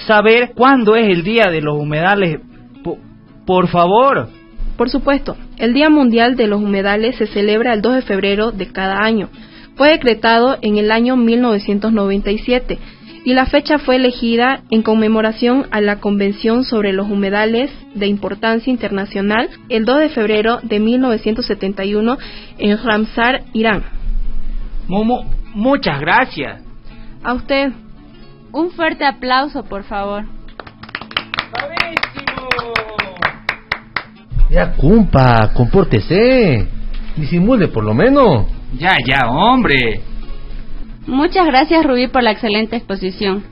saber 0.07 0.51
cuándo 0.55 0.95
es 0.95 1.07
el 1.07 1.23
día 1.23 1.45
de 1.51 1.61
los 1.61 1.79
humedales. 1.79 2.39
Por, 2.83 2.97
por 3.45 3.67
favor. 3.67 4.29
Por 4.77 4.89
supuesto, 4.89 5.37
el 5.57 5.73
Día 5.73 5.89
Mundial 5.89 6.35
de 6.35 6.47
los 6.47 6.61
Humedales 6.61 7.15
se 7.17 7.27
celebra 7.27 7.73
el 7.73 7.81
2 7.81 7.95
de 7.95 8.01
febrero 8.01 8.51
de 8.51 8.67
cada 8.67 9.03
año. 9.03 9.29
Fue 9.75 9.89
decretado 9.89 10.57
en 10.61 10.77
el 10.77 10.91
año 10.91 11.17
1997 11.17 12.79
y 13.23 13.33
la 13.33 13.45
fecha 13.45 13.77
fue 13.77 13.97
elegida 13.97 14.63
en 14.71 14.81
conmemoración 14.81 15.67
a 15.71 15.81
la 15.81 15.99
Convención 15.99 16.63
sobre 16.63 16.93
los 16.93 17.09
Humedales 17.09 17.71
de 17.93 18.07
Importancia 18.07 18.71
Internacional 18.71 19.49
el 19.69 19.85
2 19.85 19.99
de 19.99 20.09
febrero 20.09 20.59
de 20.63 20.79
1971 20.79 22.17
en 22.57 22.77
Ramsar, 22.83 23.43
Irán. 23.53 23.83
Momo, 24.87 25.25
muchas 25.53 25.99
gracias. 25.99 26.63
A 27.23 27.33
usted. 27.33 27.71
Un 28.53 28.71
fuerte 28.71 29.05
aplauso, 29.05 29.63
por 29.63 29.83
favor. 29.83 30.25
Ya, 34.49 34.73
cumpa, 34.73 35.51
compórtese. 35.53 36.67
Disimule 37.15 37.69
por 37.69 37.83
lo 37.83 37.93
menos. 37.93 38.47
Ya, 38.77 38.95
ya, 39.05 39.29
hombre. 39.29 40.01
Muchas 41.07 41.45
gracias, 41.45 41.85
Rubí, 41.85 42.07
por 42.07 42.23
la 42.23 42.31
excelente 42.31 42.75
exposición. 42.75 43.43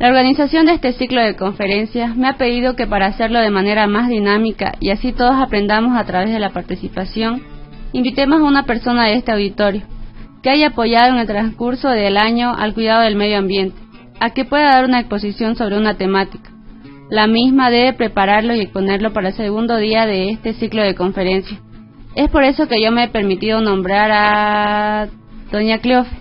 La 0.00 0.08
organización 0.08 0.66
de 0.66 0.72
este 0.72 0.92
ciclo 0.94 1.20
de 1.20 1.36
conferencias 1.36 2.16
me 2.16 2.26
ha 2.26 2.38
pedido 2.38 2.74
que 2.74 2.86
para 2.86 3.06
hacerlo 3.06 3.38
de 3.38 3.50
manera 3.50 3.86
más 3.86 4.08
dinámica 4.08 4.74
y 4.80 4.90
así 4.90 5.12
todos 5.12 5.34
aprendamos 5.36 5.96
a 5.96 6.04
través 6.04 6.30
de 6.30 6.38
la 6.40 6.50
participación, 6.50 7.42
invitemos 7.92 8.40
a 8.40 8.44
una 8.44 8.64
persona 8.64 9.04
de 9.04 9.14
este 9.14 9.30
auditorio 9.30 9.82
que 10.42 10.50
haya 10.50 10.68
apoyado 10.68 11.12
en 11.12 11.20
el 11.20 11.26
transcurso 11.26 11.90
del 11.90 12.16
año 12.16 12.54
al 12.56 12.72
cuidado 12.72 13.02
del 13.02 13.14
medio 13.14 13.38
ambiente, 13.38 13.78
a 14.20 14.30
que 14.30 14.44
pueda 14.44 14.74
dar 14.74 14.84
una 14.84 15.00
exposición 15.00 15.56
sobre 15.56 15.78
una 15.78 15.96
temática. 15.96 16.50
La 17.10 17.26
misma 17.26 17.70
debe 17.70 17.94
prepararlo 17.94 18.54
y 18.54 18.60
exponerlo 18.60 19.12
para 19.12 19.28
el 19.28 19.34
segundo 19.34 19.76
día 19.78 20.06
de 20.06 20.30
este 20.30 20.52
ciclo 20.52 20.82
de 20.82 20.94
conferencias. 20.94 21.60
Es 22.14 22.28
por 22.30 22.44
eso 22.44 22.68
que 22.68 22.80
yo 22.82 22.92
me 22.92 23.04
he 23.04 23.08
permitido 23.08 23.60
nombrar 23.60 24.10
a 24.12 25.08
Doña 25.50 25.78
Cleofe. 25.78 26.16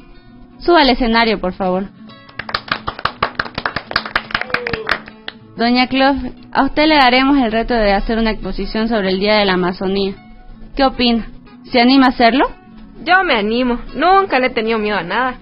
Suba 0.60 0.82
al 0.82 0.90
escenario, 0.90 1.40
por 1.40 1.54
favor. 1.54 1.86
Doña 5.58 5.88
Cleofe, 5.88 6.32
a 6.54 6.64
usted 6.64 6.88
le 6.88 6.96
daremos 6.96 7.38
el 7.38 7.52
reto 7.52 7.74
de 7.74 7.92
hacer 7.92 8.18
una 8.18 8.32
exposición 8.32 8.88
sobre 8.88 9.10
el 9.10 9.20
Día 9.20 9.36
de 9.36 9.46
la 9.46 9.54
Amazonía. 9.54 10.14
¿Qué 10.76 10.86
opina? 10.86 11.28
¿Se 11.66 11.82
anima 11.82 12.08
a 12.08 12.10
hacerlo? 12.10 12.50
Yo 13.04 13.24
me 13.26 13.36
animo. 13.36 13.80
Nunca 13.94 14.40
le 14.40 14.48
he 14.48 14.52
tenido 14.52 14.80
miedo 14.80 14.98
a 14.98 15.04
nada. 15.04 15.38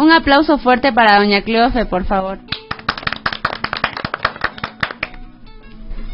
Un 0.00 0.10
aplauso 0.12 0.56
fuerte 0.56 0.94
para 0.94 1.18
Doña 1.18 1.42
Cleofe, 1.42 1.84
por 1.84 2.06
favor. 2.06 2.38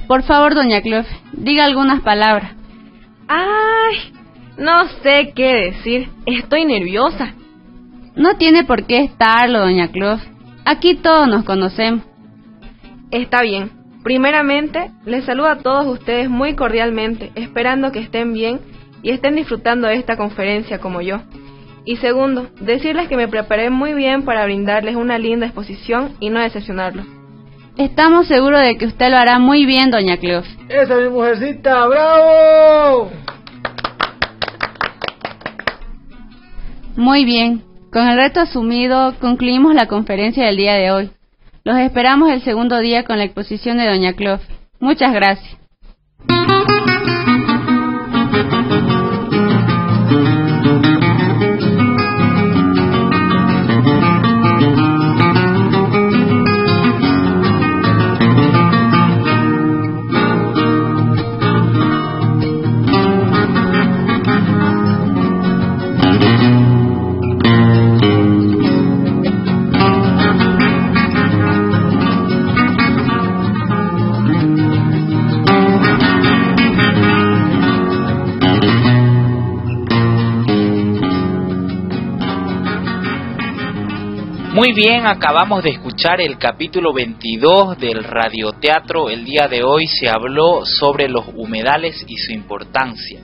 Por 0.09 0.25
favor, 0.25 0.57
Doña 0.57 0.81
Cleofe, 0.81 1.17
diga 1.35 1.65
algunas 1.65 2.01
palabras. 2.03 2.51
Ay, 3.29 4.13
no 4.59 4.89
sé 5.05 5.33
qué 5.37 5.71
decir. 5.71 6.09
Estoy 6.27 6.65
nerviosa. 6.65 7.35
No 8.17 8.37
tiene 8.37 8.65
por 8.65 8.87
qué 8.87 9.05
estarlo, 9.05 9.61
Doña 9.61 9.93
Cleofe. 9.93 10.29
Aquí 10.65 10.97
todos 10.97 11.29
nos 11.29 11.45
conocemos. 11.45 12.03
Está 13.13 13.43
bien. 13.43 13.71
Primeramente, 14.03 14.91
les 15.05 15.27
saludo 15.27 15.47
a 15.47 15.59
todos 15.59 15.87
ustedes 15.87 16.29
muy 16.29 16.57
cordialmente, 16.57 17.31
esperando 17.37 17.93
que 17.93 18.01
estén 18.01 18.33
bien 18.33 18.59
y 19.05 19.11
estén 19.11 19.37
disfrutando 19.37 19.87
de 19.87 19.95
esta 19.95 20.17
conferencia 20.17 20.81
como 20.81 21.03
yo. 21.03 21.21
Y 21.87 21.97
segundo, 21.99 22.49
decirles 22.61 23.09
que 23.09 23.17
me 23.17 23.29
preparé 23.29 23.71
muy 23.71 23.95
bien 23.95 24.25
para 24.25 24.45
brindarles 24.45 24.97
una 24.97 25.19
linda 25.19 25.47
exposición 25.47 26.17
y 26.19 26.31
no 26.31 26.41
decepcionarlos. 26.41 27.07
Estamos 27.79 28.27
seguros 28.27 28.61
de 28.61 28.77
que 28.77 28.87
usted 28.87 29.09
lo 29.09 29.17
hará 29.17 29.39
muy 29.39 29.67
bien, 29.67 29.93
doña 29.93 30.17
Cleof. 30.17 30.45
¡Esa 30.69 30.99
es 30.99 31.03
mi 31.05 31.09
mujercita! 31.11 31.87
¡Bravo! 31.87 33.11
Muy 36.97 37.25
bien. 37.25 37.63
Con 37.93 38.09
el 38.09 38.17
reto 38.17 38.41
asumido, 38.41 39.15
concluimos 39.21 39.73
la 39.75 39.87
conferencia 39.87 40.45
del 40.47 40.57
día 40.57 40.75
de 40.75 40.91
hoy. 40.91 41.11
Los 41.63 41.79
esperamos 41.79 42.31
el 42.31 42.43
segundo 42.43 42.79
día 42.81 43.05
con 43.05 43.19
la 43.19 43.25
exposición 43.25 43.77
de 43.79 43.87
doña 43.87 44.15
Cleof. 44.15 44.43
Muchas 44.81 45.13
gracias. 45.15 45.57
Bien, 84.77 85.07
acabamos 85.07 85.65
de 85.65 85.71
escuchar 85.71 86.21
el 86.21 86.37
capítulo 86.37 86.93
22 86.93 87.79
del 87.79 88.05
radioteatro. 88.05 89.09
El 89.09 89.25
día 89.25 89.49
de 89.49 89.65
hoy 89.65 89.87
se 89.87 90.07
habló 90.07 90.67
sobre 90.67 91.09
los 91.09 91.25
humedales 91.35 92.05
y 92.07 92.19
su 92.19 92.33
importancia. 92.33 93.23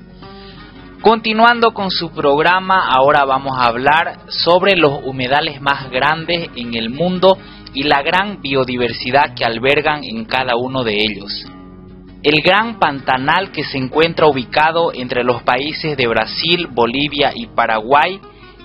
Continuando 1.03 1.75
con 1.75 1.91
su 1.91 2.11
programa, 2.11 2.87
ahora 2.89 3.27
vamos 3.27 3.59
a 3.59 3.67
hablar 3.67 4.21
sobre 4.29 4.77
los 4.77 5.05
humedales 5.05 5.61
más 5.61 5.91
grandes 5.91 6.49
en 6.57 6.73
el 6.73 6.89
mundo 6.89 7.37
y 7.75 7.83
la 7.83 8.01
gran 8.01 8.41
biodiversidad 8.41 9.35
que 9.35 9.45
albergan 9.45 10.05
en 10.05 10.25
cada 10.25 10.57
uno 10.57 10.83
de 10.85 11.03
ellos. 11.03 11.45
El 12.23 12.41
gran 12.41 12.79
pantanal 12.79 13.53
que 13.53 13.65
se 13.65 13.77
encuentra 13.77 14.27
ubicado 14.27 14.91
entre 14.95 15.23
los 15.23 15.43
países 15.43 15.99
de 15.99 16.07
Brasil, 16.07 16.69
Bolivia 16.73 17.33
y 17.35 17.49
Paraguay, 17.49 18.19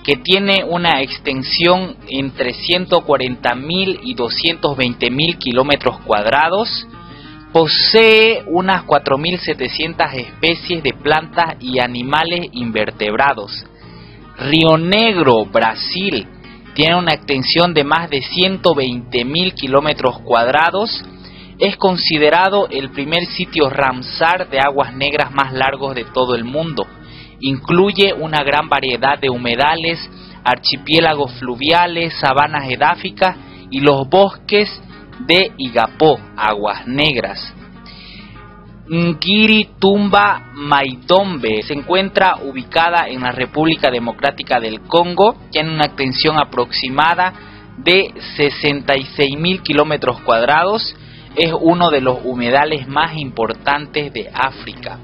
que 0.08 0.16
tiene 0.16 0.64
una 0.64 1.02
extensión 1.02 1.98
entre 2.08 2.54
140.000 2.54 4.00
y 4.04 4.16
220.000 4.16 5.38
kilómetros 5.38 6.00
cuadrados, 6.00 6.88
posee 7.52 8.42
unas 8.48 8.86
4.700 8.86 10.14
especies 10.14 10.82
de 10.82 10.94
plantas 10.94 11.58
y 11.60 11.80
animales 11.80 12.48
invertebrados. 12.54 13.66
Río 14.38 14.78
Negro, 14.78 15.44
Brasil, 15.44 16.26
tiene 16.74 16.96
una 16.96 17.14
extensión 17.14 17.74
de 17.74 17.84
más 17.84 18.10
de 18.10 18.22
120.000 18.22 19.54
kilómetros 19.56 20.20
cuadrados. 20.20 21.04
Es 21.60 21.76
considerado 21.76 22.70
el 22.70 22.92
primer 22.92 23.26
sitio 23.26 23.70
Ramsar 23.70 24.50
de 24.50 24.60
aguas 24.62 24.94
negras 24.94 25.34
más 25.34 25.52
largos 25.52 25.96
de 25.96 26.06
todo 26.06 26.34
el 26.34 26.46
mundo. 26.46 26.88
Incluye 27.40 28.14
una 28.14 28.44
gran 28.44 28.68
variedad 28.70 29.20
de 29.20 29.30
humedales, 29.30 30.00
archipiélagos 30.44 31.34
fluviales, 31.40 32.14
sabanas 32.20 32.70
edáficas 32.70 33.36
y 33.70 33.82
los 33.82 34.08
bosques 34.10 34.70
de 35.26 35.52
Igapó, 35.58 36.20
Aguas 36.36 36.88
Negras. 36.88 37.54
Ngiri 38.90 39.72
Tumba 39.80 40.52
Maitombe 40.54 41.62
se 41.64 41.74
encuentra 41.74 42.38
ubicada 42.42 43.10
en 43.10 43.22
la 43.22 43.32
República 43.32 43.92
Democrática 43.92 44.62
del 44.62 44.82
Congo, 44.82 45.36
tiene 45.52 45.74
una 45.74 45.86
extensión 45.86 46.38
aproximada 46.38 47.34
de 47.78 48.14
66 48.38 49.38
mil 49.38 49.62
kilómetros 49.62 50.22
cuadrados, 50.22 50.96
es 51.36 51.54
uno 51.60 51.90
de 51.90 52.02
los 52.02 52.20
humedales 52.24 52.88
más 52.88 53.18
importantes 53.18 54.14
de 54.14 54.30
África. 54.34 55.00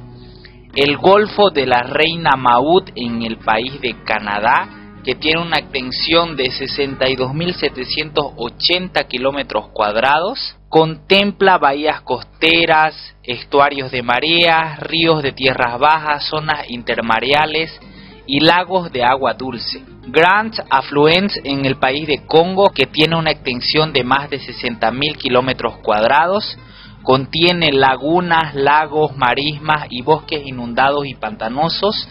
El 0.76 0.98
Golfo 0.98 1.52
de 1.52 1.68
la 1.68 1.84
Reina 1.84 2.32
Maud 2.36 2.90
en 2.96 3.22
el 3.22 3.38
país 3.38 3.80
de 3.80 3.96
Canadá 4.04 4.68
que 5.04 5.14
tiene 5.16 5.42
una 5.42 5.60
extensión 5.60 6.36
de 6.36 6.46
62.780 6.46 9.08
kilómetros 9.08 9.68
cuadrados, 9.70 10.58
contempla 10.70 11.60
bahías 11.60 12.02
costeras, 12.02 13.16
estuarios 13.22 13.92
de 13.92 14.02
mareas, 14.02 14.80
ríos 14.80 15.22
de 15.22 15.34
tierras 15.34 15.78
bajas, 15.78 16.26
zonas 16.26 16.68
intermareales 16.70 17.80
y 18.26 18.40
lagos 18.40 18.92
de 18.92 19.04
agua 19.04 19.36
dulce. 19.36 19.84
Grand 20.08 20.56
Affluence 20.70 21.40
en 21.44 21.66
el 21.66 21.76
país 21.76 22.08
de 22.08 22.26
Congo, 22.26 22.72
que 22.72 22.88
tiene 22.88 23.16
una 23.16 23.30
extensión 23.32 23.94
de 23.94 24.04
más 24.04 24.28
de 24.30 24.40
60.000 24.40 25.18
kilómetros 25.18 25.78
cuadrados, 25.78 26.58
contiene 27.04 27.72
lagunas, 27.72 28.56
lagos, 28.56 29.16
marismas 29.16 29.88
y 29.90 30.02
bosques 30.02 30.42
inundados 30.46 31.06
y 31.06 31.14
pantanosos, 31.16 32.08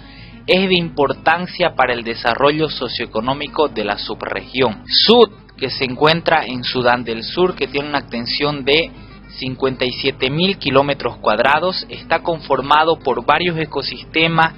es 0.46 0.68
de 0.68 0.74
importancia 0.74 1.74
para 1.74 1.92
el 1.92 2.04
desarrollo 2.04 2.68
socioeconómico 2.68 3.68
de 3.68 3.84
la 3.84 3.98
subregión. 3.98 4.82
Sud, 4.86 5.30
que 5.56 5.70
se 5.70 5.84
encuentra 5.84 6.44
en 6.44 6.64
Sudán 6.64 7.04
del 7.04 7.22
Sur, 7.22 7.54
que 7.54 7.68
tiene 7.68 7.88
una 7.88 8.00
extensión 8.00 8.64
de 8.64 8.90
57.000 9.40 10.58
kilómetros 10.58 11.16
cuadrados, 11.18 11.86
está 11.88 12.22
conformado 12.22 12.98
por 12.98 13.24
varios 13.24 13.56
ecosistemas, 13.58 14.54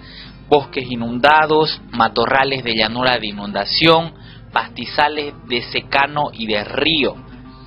bosques 0.48 0.90
inundados, 0.90 1.80
matorrales 1.90 2.64
de 2.64 2.74
llanura 2.74 3.18
de 3.18 3.28
inundación, 3.28 4.14
pastizales 4.52 5.34
de 5.48 5.62
secano 5.62 6.30
y 6.32 6.46
de 6.46 6.64
río. 6.64 7.14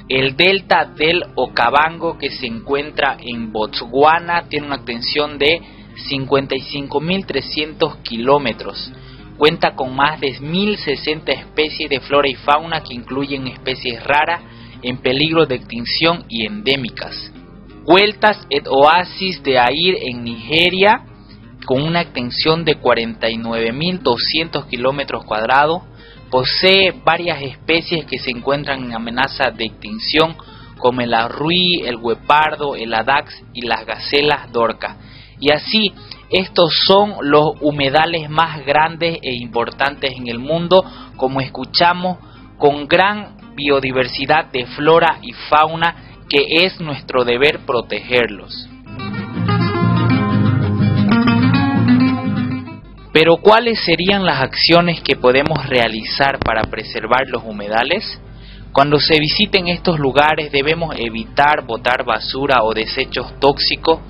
El 0.09 0.37
delta 0.37 0.85
del 0.85 1.25
Okavango, 1.35 2.17
que 2.17 2.31
se 2.31 2.47
encuentra 2.47 3.17
en 3.19 3.51
Botswana, 3.51 4.47
tiene 4.47 4.67
una 4.67 4.77
extensión 4.77 5.37
de 5.37 5.61
55.300 6.09 8.01
kilómetros. 8.03 8.89
Cuenta 9.37 9.75
con 9.75 9.93
más 9.95 10.21
de 10.21 10.29
1.060 10.39 11.29
especies 11.29 11.89
de 11.89 11.99
flora 11.99 12.29
y 12.29 12.35
fauna 12.35 12.83
que 12.83 12.93
incluyen 12.93 13.47
especies 13.47 14.01
raras 14.01 14.41
en 14.81 14.97
peligro 14.99 15.45
de 15.45 15.55
extinción 15.55 16.23
y 16.29 16.45
endémicas. 16.45 17.33
Vueltas 17.85 18.47
et 18.49 18.65
Oasis 18.67 19.43
de 19.43 19.57
Air 19.57 19.97
en 20.03 20.23
Nigeria, 20.23 21.01
con 21.65 21.81
una 21.83 22.01
extensión 22.01 22.63
de 22.63 22.79
49.200 22.79 24.67
kilómetros 24.67 25.25
cuadrados, 25.25 25.83
posee 26.29 26.93
varias 27.03 27.41
especies 27.41 28.05
que 28.05 28.19
se 28.19 28.31
encuentran 28.31 28.83
en 28.83 28.93
amenaza 28.93 29.51
de 29.51 29.65
extinción, 29.65 30.35
como 30.77 31.01
el 31.01 31.13
arruí, 31.13 31.81
el 31.85 31.95
huepardo, 31.97 32.75
el 32.75 32.93
adax 32.93 33.43
y 33.53 33.61
las 33.61 33.85
gacelas 33.85 34.51
dorca 34.51 34.97
y 35.39 35.51
así, 35.51 35.93
estos 36.29 36.73
son 36.87 37.15
los 37.21 37.53
humedales 37.61 38.29
más 38.29 38.65
grandes 38.65 39.19
e 39.21 39.35
importantes 39.35 40.13
en 40.15 40.27
el 40.27 40.39
mundo, 40.39 40.83
como 41.15 41.41
escuchamos, 41.41 42.17
con 42.57 42.87
gran 42.87 43.37
biodiversidad 43.55 44.45
de 44.51 44.65
flora 44.65 45.19
y 45.21 45.33
fauna 45.33 46.23
que 46.27 46.65
es 46.65 46.79
nuestro 46.79 47.23
deber 47.23 47.59
protegerlos. 47.65 48.66
Pero 53.19 53.37
¿cuáles 53.37 53.83
serían 53.83 54.23
las 54.25 54.43
acciones 54.43 55.01
que 55.01 55.15
podemos 55.15 55.65
realizar 55.65 56.37
para 56.37 56.61
preservar 56.65 57.23
los 57.27 57.43
humedales? 57.43 58.21
Cuando 58.71 58.99
se 58.99 59.19
visiten 59.19 59.67
estos 59.69 59.97
lugares 59.97 60.51
debemos 60.51 60.93
evitar 60.99 61.65
botar 61.65 62.05
basura 62.05 62.61
o 62.61 62.75
desechos 62.75 63.39
tóxicos 63.39 64.01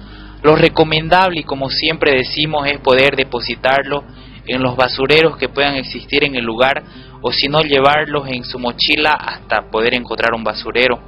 lo 0.44 0.58
recomendable, 0.58 1.40
y 1.40 1.44
como 1.44 1.70
siempre 1.70 2.18
decimos, 2.18 2.68
es 2.68 2.80
poder 2.80 3.16
depositarlo 3.16 4.04
en 4.46 4.62
los 4.62 4.76
basureros 4.76 5.38
que 5.38 5.48
puedan 5.48 5.76
existir 5.76 6.26
en 6.26 6.36
el 6.36 6.44
lugar 6.44 6.84
o 7.22 7.32
si 7.32 7.48
no 7.48 7.62
llevarlos 7.62 8.28
en 8.28 8.44
su 8.44 8.60
mochila 8.60 9.12
hasta 9.12 9.72
poder 9.72 9.94
encontrar 9.94 10.34
un 10.34 10.44
basurero. 10.44 11.00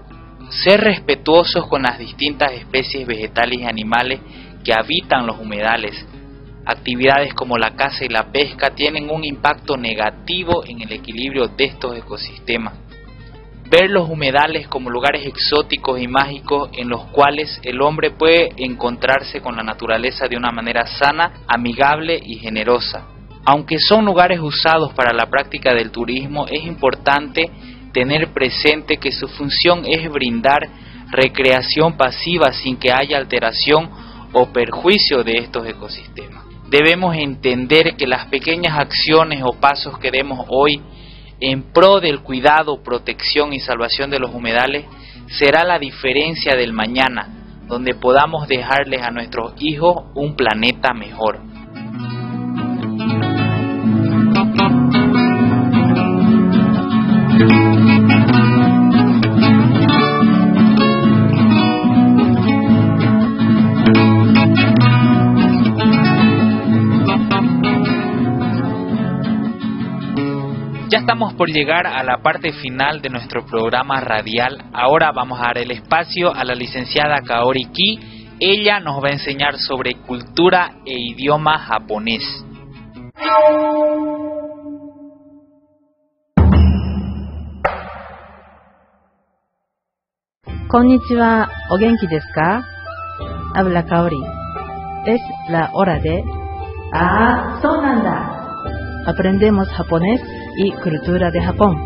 Ser 0.63 0.79
respetuosos 0.79 1.67
con 1.67 1.81
las 1.81 1.99
distintas 1.99 2.53
especies 2.53 3.05
vegetales 3.05 3.59
y 3.59 3.65
animales 3.65 4.21
que 4.63 4.71
habitan 4.71 5.27
los 5.27 5.37
humedales. 5.37 6.07
Actividades 6.69 7.33
como 7.33 7.57
la 7.57 7.75
caza 7.75 8.05
y 8.05 8.09
la 8.09 8.31
pesca 8.31 8.69
tienen 8.75 9.09
un 9.09 9.23
impacto 9.23 9.75
negativo 9.75 10.63
en 10.65 10.81
el 10.81 10.91
equilibrio 10.91 11.47
de 11.47 11.65
estos 11.65 11.97
ecosistemas 11.97 12.73
ver 13.69 13.89
los 13.89 14.09
humedales 14.09 14.67
como 14.67 14.89
lugares 14.89 15.25
exóticos 15.27 16.01
y 16.01 16.07
mágicos 16.07 16.69
en 16.73 16.89
los 16.89 17.05
cuales 17.05 17.59
el 17.63 17.81
hombre 17.81 18.11
puede 18.11 18.49
encontrarse 18.57 19.41
con 19.41 19.55
la 19.55 19.63
naturaleza 19.63 20.27
de 20.27 20.37
una 20.37 20.51
manera 20.51 20.87
sana, 20.87 21.43
amigable 21.47 22.19
y 22.23 22.37
generosa. 22.37 23.05
Aunque 23.45 23.77
son 23.79 24.05
lugares 24.05 24.39
usados 24.39 24.93
para 24.93 25.13
la 25.13 25.27
práctica 25.27 25.73
del 25.73 25.91
turismo, 25.91 26.47
es 26.47 26.63
importante 26.65 27.49
tener 27.93 28.33
presente 28.33 28.97
que 28.97 29.11
su 29.11 29.27
función 29.27 29.83
es 29.85 30.09
brindar 30.11 30.67
recreación 31.11 31.95
pasiva 31.95 32.51
sin 32.51 32.77
que 32.77 32.91
haya 32.91 33.17
alteración 33.17 33.89
o 34.33 34.47
perjuicio 34.47 35.23
de 35.23 35.37
estos 35.39 35.67
ecosistemas. 35.67 36.48
Debemos 36.69 37.15
entender 37.15 37.95
que 37.97 38.05
las 38.05 38.27
pequeñas 38.27 38.77
acciones 38.77 39.41
o 39.43 39.53
pasos 39.53 39.97
que 39.97 40.11
demos 40.11 40.45
hoy 40.49 40.81
en 41.39 41.63
pro 41.73 41.99
del 41.99 42.21
cuidado, 42.21 42.83
protección 42.83 43.53
y 43.53 43.59
salvación 43.59 44.09
de 44.11 44.19
los 44.19 44.33
humedales 44.33 44.85
será 45.27 45.63
la 45.63 45.79
diferencia 45.79 46.55
del 46.55 46.73
mañana, 46.73 47.61
donde 47.67 47.95
podamos 47.95 48.47
dejarles 48.47 49.01
a 49.01 49.09
nuestros 49.09 49.53
hijos 49.59 50.05
un 50.15 50.35
planeta 50.35 50.93
mejor. 50.93 51.48
Estamos 71.09 71.33
por 71.33 71.49
llegar 71.49 71.87
a 71.87 72.03
la 72.03 72.21
parte 72.21 72.53
final 72.53 73.01
de 73.01 73.09
nuestro 73.09 73.43
programa 73.43 73.99
radial. 73.99 74.63
Ahora 74.71 75.11
vamos 75.11 75.39
a 75.39 75.45
dar 75.45 75.57
el 75.57 75.71
espacio 75.71 76.31
a 76.31 76.43
la 76.43 76.53
licenciada 76.53 77.21
Kaori 77.25 77.65
Ki. 77.73 78.35
Ella 78.39 78.79
nos 78.79 79.03
va 79.03 79.07
a 79.07 79.13
enseñar 79.13 79.57
sobre 79.57 79.95
cultura 79.95 80.75
e 80.85 80.93
idioma 80.99 81.57
japonés. 81.57 82.21
Konnichiwa, 90.67 91.49
¿o 91.71 91.77
genki 91.79 92.05
desu 92.05 92.27
ka? 92.35 92.61
Habla 93.55 93.83
Kaori. 93.87 94.21
Es 95.07 95.21
la 95.49 95.71
hora 95.73 95.97
de... 95.97 96.23
Ah, 96.93 97.57
sonanda. 97.63 98.35
Aprendemos 99.07 99.67
japonés 99.69 100.21
y 100.59 100.71
cultura 100.71 101.31
de 101.31 101.41
Japón. 101.41 101.77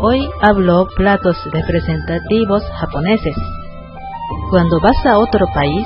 Hoy 0.00 0.28
hablo 0.40 0.86
platos 0.96 1.36
representativos 1.52 2.62
japoneses. 2.78 3.34
Cuando 4.48 4.78
vas 4.80 5.04
a 5.06 5.18
otro 5.18 5.44
país, 5.52 5.84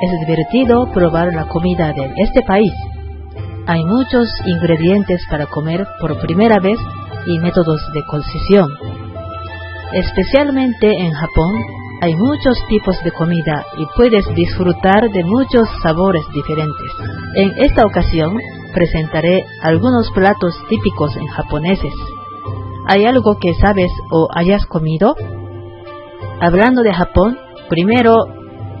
es 0.00 0.26
divertido 0.26 0.86
probar 0.94 1.34
la 1.34 1.46
comida 1.46 1.92
de 1.92 2.12
este 2.18 2.42
país. 2.42 2.72
Hay 3.66 3.84
muchos 3.84 4.28
ingredientes 4.46 5.20
para 5.28 5.46
comer 5.46 5.84
por 6.00 6.16
primera 6.20 6.60
vez 6.60 6.78
y 7.26 7.38
métodos 7.40 7.80
de 7.92 8.02
cocción. 8.04 8.68
Especialmente 9.92 10.86
en 10.86 11.10
Japón, 11.10 11.52
hay 12.02 12.14
muchos 12.14 12.56
tipos 12.68 12.96
de 13.02 13.10
comida 13.10 13.64
y 13.76 13.86
puedes 13.96 14.24
disfrutar 14.36 15.08
de 15.10 15.24
muchos 15.24 15.68
sabores 15.82 16.22
diferentes. 16.32 16.92
En 17.34 17.50
esta 17.64 17.84
ocasión, 17.84 18.38
presentaré 18.76 19.42
algunos 19.62 20.10
platos 20.10 20.54
típicos 20.68 21.16
en 21.16 21.26
japoneses. 21.28 21.94
¿Hay 22.86 23.06
algo 23.06 23.38
que 23.40 23.54
sabes 23.54 23.90
o 24.12 24.28
hayas 24.30 24.66
comido? 24.66 25.16
Hablando 26.42 26.82
de 26.82 26.92
Japón, 26.92 27.38
primero, 27.70 28.26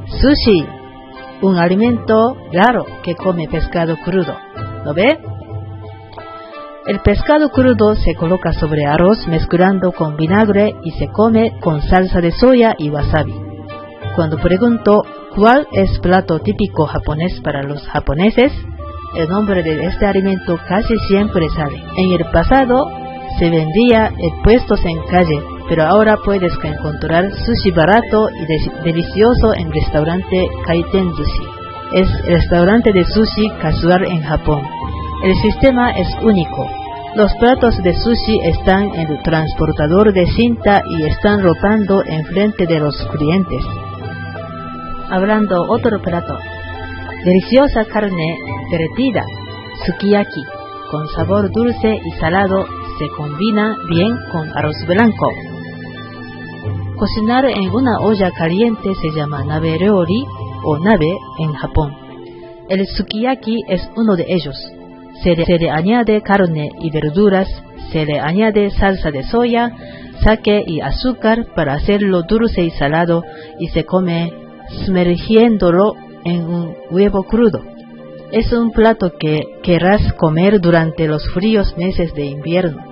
sushi, 0.06 0.66
un 1.40 1.56
alimento 1.56 2.36
raro 2.52 2.84
que 3.02 3.14
come 3.14 3.48
pescado 3.48 3.96
crudo. 4.04 4.36
¿Lo 4.84 4.92
ve? 4.92 5.18
El 6.86 7.00
pescado 7.00 7.48
crudo 7.48 7.94
se 7.94 8.14
coloca 8.16 8.52
sobre 8.52 8.84
arroz 8.84 9.26
mezclando 9.26 9.92
con 9.92 10.18
vinagre 10.18 10.74
y 10.84 10.90
se 10.90 11.08
come 11.08 11.58
con 11.60 11.80
salsa 11.80 12.20
de 12.20 12.32
soya 12.32 12.74
y 12.76 12.90
wasabi. 12.90 13.34
Cuando 14.14 14.36
pregunto 14.36 15.04
cuál 15.34 15.66
es 15.72 15.98
plato 16.00 16.38
típico 16.40 16.84
japonés 16.84 17.40
para 17.40 17.62
los 17.62 17.82
japoneses, 17.88 18.52
el 19.14 19.28
nombre 19.28 19.62
de 19.62 19.86
este 19.86 20.06
alimento 20.06 20.58
casi 20.68 20.94
siempre 21.08 21.48
sale. 21.56 21.82
En 21.96 22.12
el 22.12 22.24
pasado 22.32 22.84
se 23.38 23.50
vendía 23.50 24.08
en 24.08 24.42
puestos 24.42 24.80
en 24.84 24.98
calle, 25.10 25.42
pero 25.68 25.84
ahora 25.84 26.16
puedes 26.24 26.52
encontrar 26.62 27.30
sushi 27.30 27.70
barato 27.72 28.28
y 28.30 28.82
delicioso 28.84 29.54
en 29.54 29.72
restaurante 29.72 30.48
Kaiten 30.66 31.14
Sushi. 31.14 31.44
Es 31.94 32.08
restaurante 32.26 32.92
de 32.92 33.04
sushi 33.04 33.48
casual 33.60 34.04
en 34.04 34.22
Japón. 34.22 34.62
El 35.22 35.34
sistema 35.36 35.90
es 35.92 36.08
único. 36.22 36.68
Los 37.14 37.32
platos 37.40 37.76
de 37.82 37.94
sushi 37.94 38.38
están 38.44 38.94
en 38.94 39.10
el 39.10 39.22
transportador 39.22 40.12
de 40.12 40.26
cinta 40.26 40.82
y 40.86 41.04
están 41.04 41.42
rotando 41.42 42.02
en 42.04 42.24
frente 42.26 42.66
de 42.66 42.78
los 42.78 42.94
clientes. 43.16 43.64
Hablando 45.10 45.62
otro 45.68 46.00
plato. 46.02 46.36
Deliciosa 47.24 47.84
carne 47.86 48.38
derretida, 48.70 49.24
sukiyaki, 49.84 50.42
con 50.90 51.08
sabor 51.08 51.50
dulce 51.50 51.98
y 52.04 52.10
salado, 52.20 52.66
se 52.98 53.08
combina 53.16 53.74
bien 53.90 54.14
con 54.30 54.48
arroz 54.56 54.76
blanco. 54.86 55.28
Cocinar 56.96 57.44
en 57.46 57.68
una 57.70 57.98
olla 58.00 58.30
caliente 58.30 58.94
se 58.94 59.10
llama 59.10 59.44
nabe 59.44 59.76
ryori 59.78 60.24
o 60.64 60.78
nabe 60.78 61.10
en 61.40 61.52
Japón. 61.54 61.92
El 62.68 62.86
sukiyaki 62.86 63.62
es 63.68 63.88
uno 63.96 64.16
de 64.16 64.26
ellos. 64.28 64.56
Se 65.22 65.34
se 65.44 65.58
le, 65.58 65.70
añade 65.70 66.22
carne 66.22 66.70
y 66.80 66.90
verduras, 66.90 67.48
se 67.90 68.04
le 68.04 68.20
añade 68.20 68.70
salsa 68.70 69.10
de 69.10 69.24
soya, 69.24 69.72
sake 70.22 70.64
y 70.66 70.80
azúcar 70.80 71.46
para 71.54 71.74
hacerlo 71.74 72.22
dulce 72.22 72.62
y 72.62 72.70
salado 72.70 73.22
y 73.58 73.68
se 73.68 73.84
come 73.84 74.32
sumergiéndolo 74.84 75.94
en 76.26 76.44
un 76.44 76.74
huevo 76.90 77.22
crudo. 77.22 77.62
Es 78.32 78.52
un 78.52 78.72
plato 78.72 79.12
que 79.18 79.42
querrás 79.62 80.12
comer 80.14 80.60
durante 80.60 81.06
los 81.06 81.22
fríos 81.30 81.76
meses 81.76 82.12
de 82.14 82.26
invierno. 82.26 82.82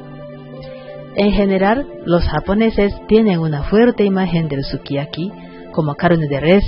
En 1.17 1.33
general, 1.33 1.87
los 2.07 2.25
japoneses 2.25 2.95
tienen 3.09 3.41
una 3.41 3.65
fuerte 3.65 4.05
imagen 4.05 4.49
del 4.49 4.65
sukiyaki 4.65 5.33
como 5.73 5.95
carne 5.97 6.29
de 6.29 6.41
res, 6.41 6.65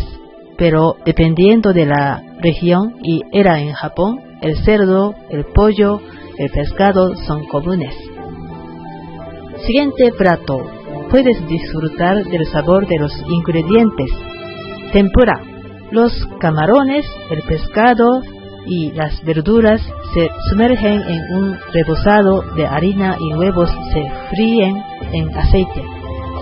pero 0.59 0.97
dependiendo 1.05 1.73
de 1.73 1.87
la 1.87 2.23
región 2.41 2.97
y 3.03 3.23
era 3.33 3.61
en 3.61 3.73
Japón, 3.73 4.21
el 4.43 4.57
cerdo, 4.65 5.15
el 5.31 5.45
pollo, 5.45 6.01
el 6.39 6.51
pescado 6.51 7.15
son 7.27 7.47
comunes. 7.47 7.95
Siguiente 9.67 10.13
plato. 10.19 10.59
Puedes 11.11 11.47
disfrutar 11.47 12.25
del 12.25 12.47
sabor 12.47 12.87
de 12.89 12.99
los 12.99 13.13
ingredientes. 13.29 14.11
Tempura. 14.93 15.56
Los 15.91 16.13
camarones, 16.41 17.07
el 17.31 17.43
pescado 17.43 18.21
y 18.67 18.93
las 18.93 19.23
verduras 19.25 19.81
se 20.15 20.29
sumergen 20.51 21.01
en 21.01 21.37
un 21.37 21.57
rebozado 21.73 22.43
de 22.57 22.67
harina 22.67 23.17
y 23.21 23.35
huevos 23.35 23.71
se 23.93 24.05
fríen 24.31 24.77
en 25.13 25.37
aceite. 25.39 25.83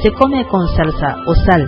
Se 0.03 0.11
come 0.13 0.47
con 0.47 0.67
salsa 0.69 1.17
o 1.27 1.35
sal. 1.35 1.67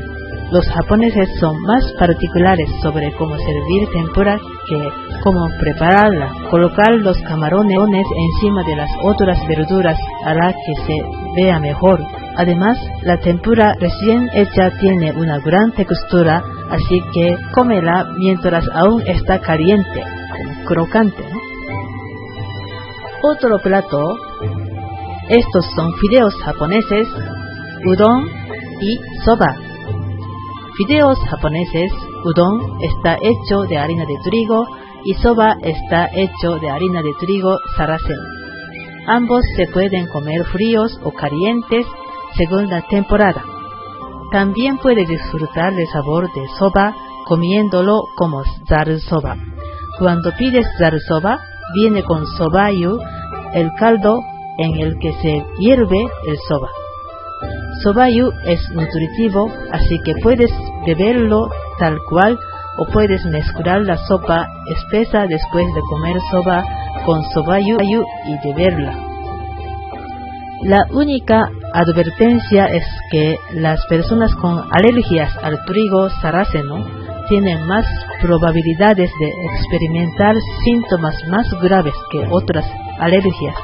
Los 0.52 0.64
japoneses 0.68 1.28
son 1.40 1.60
más 1.62 1.84
particulares 1.98 2.70
sobre 2.80 3.12
cómo 3.12 3.36
servir 3.36 3.88
tempura 3.92 4.38
que 4.68 4.88
cómo 5.22 5.46
prepararla. 5.60 6.32
Colocar 6.50 6.92
los 6.92 7.20
camarones 7.22 8.06
encima 8.16 8.62
de 8.62 8.76
las 8.76 8.90
otras 9.02 9.38
verduras 9.48 9.98
hará 10.24 10.52
que 10.52 10.74
se 10.86 11.02
vea 11.34 11.58
mejor. 11.58 12.00
Además, 12.36 12.78
la 13.02 13.16
tempura 13.18 13.74
recién 13.80 14.28
hecha 14.34 14.70
tiene 14.78 15.12
una 15.12 15.38
gran 15.38 15.72
textura, 15.72 16.44
así 16.70 17.00
que 17.12 17.36
cómela 17.54 18.06
mientras 18.18 18.64
aún 18.74 19.02
está 19.06 19.40
caliente, 19.40 20.02
crocante. 20.66 21.24
Otro 23.22 23.58
plato, 23.62 24.16
estos 25.28 25.66
son 25.74 25.92
fideos 25.94 26.34
japoneses, 26.44 27.08
udon 27.84 28.28
y 28.80 28.98
soba. 29.24 29.56
Fideos 30.76 31.18
japoneses, 31.30 31.92
udon 32.24 32.60
está 32.82 33.16
hecho 33.22 33.62
de 33.68 33.78
harina 33.78 34.04
de 34.04 34.14
trigo 34.24 34.66
y 35.04 35.14
soba 35.14 35.56
está 35.62 36.08
hecho 36.12 36.58
de 36.60 36.70
harina 36.70 37.00
de 37.02 37.12
trigo 37.20 37.56
sarraceno. 37.76 38.22
Ambos 39.08 39.42
se 39.56 39.66
pueden 39.68 40.06
comer 40.08 40.44
fríos 40.46 40.98
o 41.04 41.12
calientes 41.12 41.86
según 42.36 42.68
la 42.68 42.82
temporada. 42.82 43.55
También 44.32 44.78
puede 44.78 45.04
disfrutar 45.06 45.74
del 45.74 45.86
sabor 45.88 46.24
de 46.34 46.46
soba 46.58 46.94
comiéndolo 47.26 48.02
como 48.16 48.42
zaru 48.68 48.98
soba. 48.98 49.36
Cuando 49.98 50.32
pides 50.38 50.66
zaru 50.78 50.98
soba, 51.00 51.38
viene 51.74 52.02
con 52.02 52.26
sobayu, 52.26 52.98
el 53.54 53.70
caldo 53.78 54.20
en 54.58 54.76
el 54.80 54.98
que 54.98 55.12
se 55.12 55.44
hierve 55.58 55.98
el 56.26 56.36
soba. 56.48 56.68
Sobayu 57.82 58.30
es 58.46 58.60
nutritivo, 58.70 59.50
así 59.72 59.98
que 60.04 60.14
puedes 60.22 60.50
beberlo 60.86 61.48
tal 61.78 61.98
cual 62.08 62.38
o 62.78 62.86
puedes 62.92 63.24
mezclar 63.26 63.82
la 63.82 63.96
sopa 63.96 64.46
espesa 64.66 65.26
después 65.28 65.66
de 65.74 65.80
comer 65.88 66.16
soba 66.30 66.64
con 67.04 67.22
sobayu 67.32 67.76
y 67.80 68.48
beberla. 68.48 68.92
La 70.62 70.86
única 70.90 71.50
advertencia 71.72 72.66
es 72.66 72.84
que 73.10 73.36
las 73.54 73.84
personas 73.86 74.34
con 74.36 74.64
alergias 74.72 75.30
al 75.42 75.64
trigo 75.64 76.08
sarraceno 76.20 76.84
tienen 77.28 77.66
más 77.66 77.84
probabilidades 78.22 79.10
de 79.20 79.32
experimentar 79.54 80.36
síntomas 80.64 81.14
más 81.28 81.46
graves 81.60 81.94
que 82.10 82.26
otras 82.30 82.64
alergias 82.98 83.56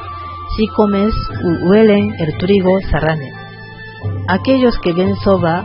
si 0.55 0.67
comes 0.67 1.13
u 1.43 1.69
huelen 1.69 2.13
el 2.19 2.37
trigo 2.37 2.79
sarráneo. 2.91 3.33
Aquellos 4.27 4.77
que 4.79 4.93
ven 4.93 5.15
soba 5.15 5.63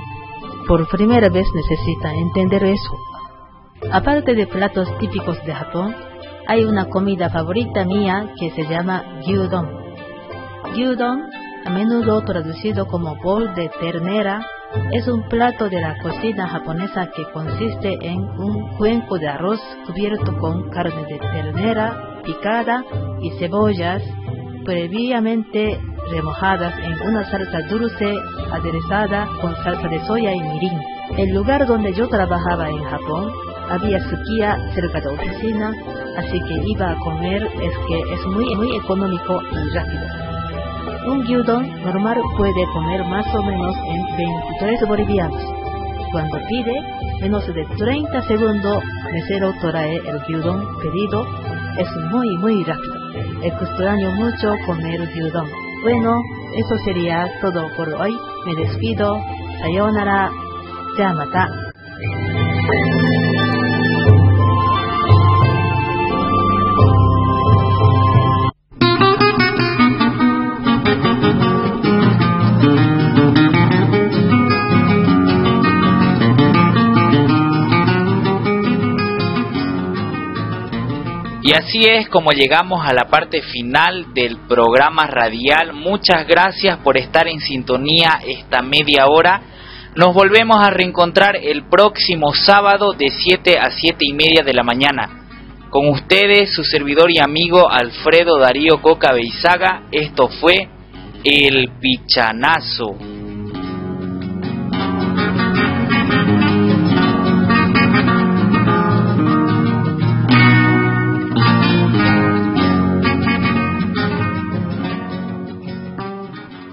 por 0.67 0.89
primera 0.89 1.29
vez 1.29 1.47
necesitan 1.55 2.15
entender 2.17 2.65
eso. 2.65 2.97
Aparte 3.93 4.35
de 4.35 4.47
platos 4.47 4.89
típicos 4.99 5.43
de 5.45 5.55
Japón, 5.55 5.95
hay 6.47 6.65
una 6.65 6.87
comida 6.87 7.29
favorita 7.31 7.85
mía 7.85 8.33
que 8.39 8.51
se 8.51 8.65
llama 8.67 9.05
gyudon. 9.27 9.69
Gyudon, 10.75 11.23
a 11.65 11.71
menudo 11.71 12.21
traducido 12.23 12.87
como 12.87 13.17
bol 13.23 13.55
de 13.55 13.71
ternera, 13.81 14.41
es 14.93 15.09
un 15.09 15.23
plato 15.29 15.69
de 15.69 15.81
la 15.81 15.97
cocina 15.99 16.47
japonesa 16.49 17.09
que 17.15 17.25
consiste 17.33 17.97
en 18.03 18.19
un 18.19 18.77
cuenco 18.77 19.19
de 19.19 19.29
arroz 19.29 19.61
cubierto 19.87 20.37
con 20.39 20.69
carne 20.71 21.05
de 21.09 21.19
ternera 21.19 22.21
picada 22.25 22.85
y 23.23 23.31
cebollas 23.39 24.03
previamente 24.65 25.81
remojadas 26.11 26.75
en 26.79 27.09
una 27.09 27.25
salsa 27.31 27.61
dulce 27.71 28.15
aderezada 28.53 29.27
con 29.41 29.55
salsa 29.57 29.89
de 29.89 30.01
soya 30.07 30.33
y 30.35 30.41
mirin. 30.41 30.79
El 31.17 31.35
lugar 31.35 31.67
donde 31.67 31.95
yo 31.95 32.07
trabajaba 32.09 32.69
en 32.69 32.83
Japón 32.85 33.33
había 33.71 33.99
sukiya 34.01 34.59
cerca 34.75 35.01
de 35.01 35.07
la 35.07 35.13
oficina, 35.13 35.73
así 36.19 36.41
que 36.41 36.55
iba 36.67 36.91
a 36.91 36.97
comer, 36.97 37.43
es 37.43 37.73
que 37.87 38.15
es 38.15 38.27
muy, 38.27 38.55
muy 38.57 38.77
económico 38.77 39.41
y 39.53 39.75
rápido. 39.75 40.28
Un 41.07 41.25
gyudon 41.25 41.67
normal 41.83 42.17
puede 42.37 42.65
comer 42.73 43.05
más 43.05 43.27
o 43.35 43.43
menos 43.43 43.77
en 43.87 44.17
23 44.17 44.89
bolivianos. 44.89 45.43
Cuando 46.13 46.39
pide, 46.49 46.75
menos 47.21 47.47
de 47.47 47.65
30 47.77 48.23
segundos, 48.23 48.83
mesero 49.13 49.53
trae 49.61 49.97
el 49.97 50.19
gyudon 50.27 50.61
pedido. 50.81 51.27
Es 51.77 51.89
muy, 52.11 52.29
muy 52.39 52.65
rápido. 52.65 52.95
Extraño 53.43 54.11
mucho 54.13 54.55
comer 54.67 55.01
gyudon. 55.15 55.47
Bueno, 55.83 56.21
eso 56.55 56.77
sería 56.85 57.29
todo 57.41 57.63
por 57.77 57.89
hoy. 58.01 58.17
Me 58.47 58.55
despido. 58.57 59.19
Sayonara. 59.61 60.31
Ya 60.97 61.13
mata. 61.13 61.49
Y 81.49 81.55
así 81.55 81.87
es 81.87 82.11
como 82.11 82.33
llegamos 82.33 82.87
a 82.87 82.93
la 82.93 83.09
parte 83.09 83.41
final 83.41 84.13
del 84.13 84.37
programa 84.47 85.07
radial. 85.07 85.73
Muchas 85.73 86.27
gracias 86.27 86.77
por 86.81 86.99
estar 86.99 87.27
en 87.27 87.41
sintonía 87.41 88.21
esta 88.27 88.61
media 88.61 89.07
hora. 89.07 89.41
Nos 89.97 90.13
volvemos 90.13 90.59
a 90.61 90.69
reencontrar 90.69 91.37
el 91.37 91.67
próximo 91.67 92.35
sábado 92.35 92.93
de 92.93 93.09
7 93.09 93.59
a 93.59 93.71
7 93.71 93.97
y 93.99 94.13
media 94.13 94.43
de 94.45 94.53
la 94.53 94.63
mañana. 94.63 95.25
Con 95.71 95.89
ustedes, 95.89 96.53
su 96.53 96.65
servidor 96.65 97.11
y 97.11 97.19
amigo 97.19 97.71
Alfredo 97.71 98.39
Darío 98.39 98.83
Coca 98.83 99.15
Beizaga, 99.15 99.85
esto 99.91 100.29
fue 100.29 100.69
El 101.25 101.71
Pichanazo. 101.81 103.18